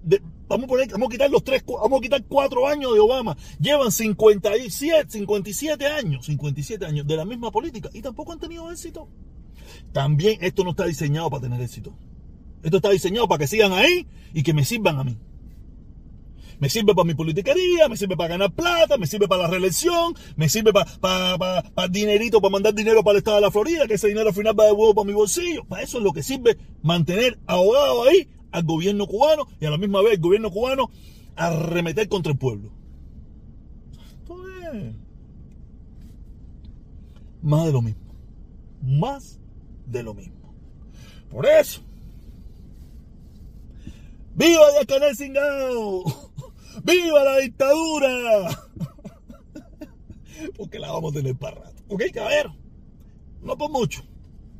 vamos 0.48 0.68
a, 0.70 0.92
vamos 0.92 1.08
a 1.08 1.10
quitar 1.10 1.30
los 1.30 1.42
tres, 1.42 1.64
vamos 1.66 1.98
a 1.98 2.02
quitar 2.02 2.24
cuatro 2.24 2.66
años 2.66 2.92
de 2.92 3.00
Obama. 3.00 3.36
Llevan 3.58 3.90
57, 3.90 5.10
57 5.10 5.86
años, 5.86 6.26
57 6.26 6.84
años 6.84 7.06
de 7.06 7.16
la 7.16 7.24
misma 7.24 7.50
política 7.50 7.88
y 7.92 8.02
tampoco 8.02 8.32
han 8.32 8.40
tenido 8.40 8.70
éxito. 8.70 9.08
También 9.92 10.38
esto 10.42 10.64
no 10.64 10.70
está 10.70 10.84
diseñado 10.84 11.30
para 11.30 11.42
tener 11.42 11.60
éxito. 11.60 11.94
Esto 12.62 12.76
está 12.76 12.90
diseñado 12.90 13.26
para 13.28 13.38
que 13.38 13.46
sigan 13.46 13.72
ahí 13.72 14.06
y 14.34 14.42
que 14.42 14.52
me 14.52 14.64
sirvan 14.64 14.98
a 14.98 15.04
mí. 15.04 15.16
Me 16.60 16.68
sirve 16.68 16.94
para 16.94 17.06
mi 17.06 17.14
politiquería, 17.14 17.88
me 17.88 17.96
sirve 17.96 18.16
para 18.16 18.30
ganar 18.30 18.52
plata, 18.52 18.98
me 18.98 19.06
sirve 19.06 19.26
para 19.26 19.42
la 19.42 19.48
reelección, 19.48 20.14
me 20.36 20.48
sirve 20.48 20.72
para, 20.72 20.86
para, 21.00 21.62
para, 21.62 21.88
dinerito, 21.88 22.40
para 22.40 22.52
mandar 22.52 22.74
dinero 22.74 23.02
para 23.02 23.12
el 23.12 23.18
estado 23.18 23.38
de 23.38 23.42
la 23.42 23.50
Florida, 23.50 23.86
que 23.86 23.94
ese 23.94 24.08
dinero 24.08 24.28
al 24.28 24.34
final 24.34 24.58
va 24.58 24.66
de 24.66 24.72
huevo 24.72 24.94
para 24.94 25.06
mi 25.06 25.14
bolsillo. 25.14 25.64
Para 25.64 25.82
eso 25.82 25.98
es 25.98 26.04
lo 26.04 26.12
que 26.12 26.22
sirve 26.22 26.58
mantener 26.82 27.38
ahogado 27.46 28.04
ahí 28.04 28.28
al 28.52 28.64
gobierno 28.64 29.06
cubano 29.06 29.48
y 29.58 29.64
a 29.64 29.70
la 29.70 29.78
misma 29.78 30.02
vez 30.02 30.14
el 30.14 30.20
gobierno 30.20 30.50
cubano 30.50 30.90
a 31.34 31.50
remeter 31.50 32.08
contra 32.08 32.32
el 32.32 32.38
pueblo. 32.38 32.70
Entonces, 34.20 34.94
más 37.42 37.66
de 37.66 37.72
lo 37.72 37.82
mismo. 37.82 38.02
Más 38.82 39.38
de 39.86 40.02
lo 40.02 40.14
mismo. 40.14 40.54
Por 41.30 41.46
eso. 41.46 41.80
¡Viva 44.34 44.62
el 44.78 44.86
Canal 44.86 45.16
Singao! 45.16 46.29
¡Viva 46.84 47.24
la 47.24 47.38
dictadura! 47.38 48.48
Porque 50.56 50.78
la 50.78 50.92
vamos 50.92 51.12
a 51.12 51.18
tener 51.18 51.36
para 51.36 51.56
rato. 51.56 51.82
¿Ok, 51.88 52.02
caballero? 52.14 52.54
No 53.42 53.56
por 53.56 53.70
mucho, 53.70 54.02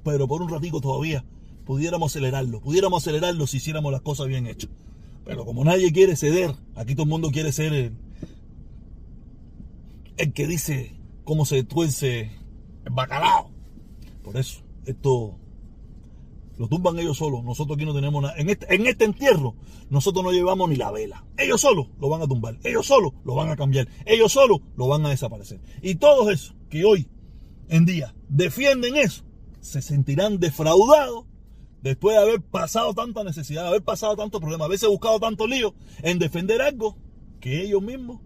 pero 0.05 0.27
por 0.27 0.43
un 0.43 0.49
ratico 0.49 0.81
todavía 0.81 1.25
pudiéramos 1.65 2.13
acelerarlo. 2.13 2.61
Pudiéramos 2.61 3.03
acelerarlo 3.03 3.47
si 3.47 3.59
hiciéramos 3.59 3.93
las 3.93 4.03
cosas 4.03 4.27
bien 4.27 4.47
hechas. 4.47 4.71
Pero 5.25 5.45
como 5.45 5.65
nadie 5.65 5.93
quiere 5.93 6.17
ceder, 6.17 6.55
aquí 6.75 6.95
todo 6.95 7.05
el 7.05 7.11
mundo 7.11 7.31
quiere 7.31 7.53
ser 7.53 7.73
el, 7.73 7.93
el 10.17 10.33
que 10.33 10.47
dice 10.47 10.97
cómo 11.25 11.45
se 11.45 11.63
tuerce 11.63 12.33
el 12.85 12.93
bacalao. 12.93 13.51
Por 14.25 14.37
eso, 14.37 14.63
esto 14.87 15.39
lo 16.61 16.69
tumban 16.69 16.99
ellos 16.99 17.17
solos. 17.17 17.43
Nosotros 17.43 17.79
aquí 17.79 17.87
no 17.87 17.95
tenemos 17.95 18.23
nada. 18.23 18.35
En 18.37 18.51
este, 18.51 18.75
en 18.75 18.87
este 18.87 19.07
entierro, 19.07 19.55
nosotros 19.89 20.23
no 20.23 20.31
llevamos 20.31 20.69
ni 20.69 20.77
la 20.77 20.91
vela. 20.91 21.25
Ellos 21.39 21.63
solos 21.63 21.87
lo 21.99 22.11
van 22.11 22.21
a 22.21 22.27
tumbar. 22.27 22.59
Ellos 22.63 22.87
solos 22.87 23.15
lo 23.25 23.35
van 23.35 23.49
a 23.49 23.57
cambiar. 23.57 23.89
Ellos 24.05 24.33
solos 24.33 24.61
lo 24.77 24.87
van 24.87 25.07
a 25.07 25.09
desaparecer. 25.09 25.59
Y 25.81 25.95
todos 25.95 26.31
esos 26.31 26.55
que 26.69 26.85
hoy 26.85 27.09
en 27.71 27.87
día 27.87 28.15
defienden 28.29 28.99
eso, 28.99 29.25
se 29.61 29.81
sentirán 29.81 30.39
defraudados 30.39 31.25
después 31.81 32.15
de 32.15 32.23
haber 32.25 32.43
pasado 32.43 32.93
tanta 32.93 33.25
necesidad, 33.25 33.67
haber 33.67 33.83
pasado 33.83 34.15
tantos 34.17 34.39
problemas, 34.39 34.67
haberse 34.67 34.87
buscado 34.87 35.19
tanto 35.19 35.47
lío 35.47 35.75
en 36.03 36.19
defender 36.19 36.61
algo 36.61 36.99
que 37.41 37.63
ellos 37.63 37.81
mismos 37.81 38.21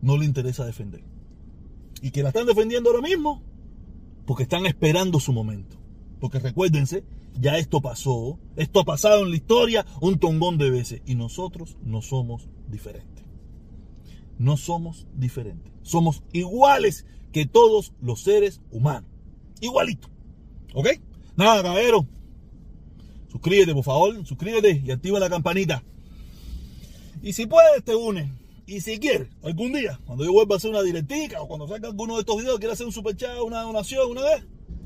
no 0.00 0.16
les 0.16 0.28
interesa 0.28 0.64
defender. 0.64 1.02
Y 2.02 2.12
que 2.12 2.22
la 2.22 2.28
están 2.28 2.46
defendiendo 2.46 2.90
ahora 2.90 3.02
mismo 3.02 3.42
porque 4.26 4.44
están 4.44 4.64
esperando 4.64 5.18
su 5.18 5.32
momento. 5.32 5.76
Porque 6.20 6.38
recuérdense 6.38 7.02
ya 7.40 7.56
esto 7.56 7.80
pasó, 7.80 8.38
esto 8.56 8.80
ha 8.80 8.84
pasado 8.84 9.24
en 9.24 9.30
la 9.30 9.36
historia 9.36 9.86
un 10.00 10.18
tongón 10.18 10.58
de 10.58 10.70
veces 10.70 11.02
y 11.06 11.14
nosotros 11.14 11.76
no 11.82 12.02
somos 12.02 12.48
diferentes. 12.68 13.24
No 14.38 14.56
somos 14.56 15.06
diferentes. 15.14 15.72
Somos 15.82 16.22
iguales 16.32 17.06
que 17.32 17.46
todos 17.46 17.92
los 18.00 18.22
seres 18.22 18.60
humanos. 18.70 19.10
Igualito. 19.60 20.08
¿Ok? 20.74 20.88
Nada, 21.36 21.62
caballero. 21.62 22.06
Suscríbete, 23.30 23.74
por 23.74 23.84
favor. 23.84 24.26
Suscríbete 24.26 24.82
y 24.84 24.90
activa 24.90 25.18
la 25.18 25.28
campanita. 25.28 25.82
Y 27.22 27.32
si 27.32 27.46
puedes, 27.46 27.84
te 27.84 27.94
une. 27.94 28.32
Y 28.66 28.80
si 28.80 28.98
quieres, 28.98 29.28
algún 29.42 29.72
día, 29.72 29.98
cuando 30.04 30.24
yo 30.24 30.32
vuelva 30.32 30.54
a 30.54 30.58
hacer 30.58 30.70
una 30.70 30.82
directica 30.82 31.40
o 31.40 31.48
cuando 31.48 31.66
salga 31.66 31.88
alguno 31.88 32.14
de 32.14 32.20
estos 32.20 32.36
videos, 32.36 32.58
quiera 32.58 32.74
hacer 32.74 32.86
un 32.86 32.92
super 32.92 33.16
chat, 33.16 33.40
una 33.40 33.62
donación, 33.62 34.10
una 34.10 34.22
vez, 34.22 34.44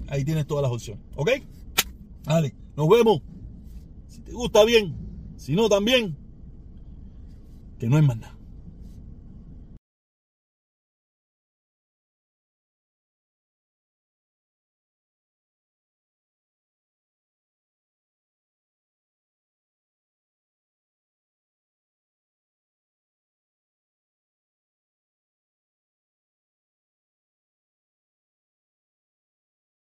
ahí 0.08 0.24
tienes 0.24 0.46
todas 0.46 0.62
las 0.62 0.70
opciones. 0.70 1.04
¿Ok? 1.16 1.30
Vale, 2.24 2.54
nos 2.76 2.88
vemos. 2.88 3.22
Si 4.08 4.20
te 4.20 4.32
gusta 4.32 4.64
bien, 4.64 4.94
si 5.36 5.54
no 5.54 5.68
también, 5.68 6.16
que 7.78 7.88
no 7.88 7.98
es 7.98 8.04
más 8.04 8.16
nada. 8.16 8.41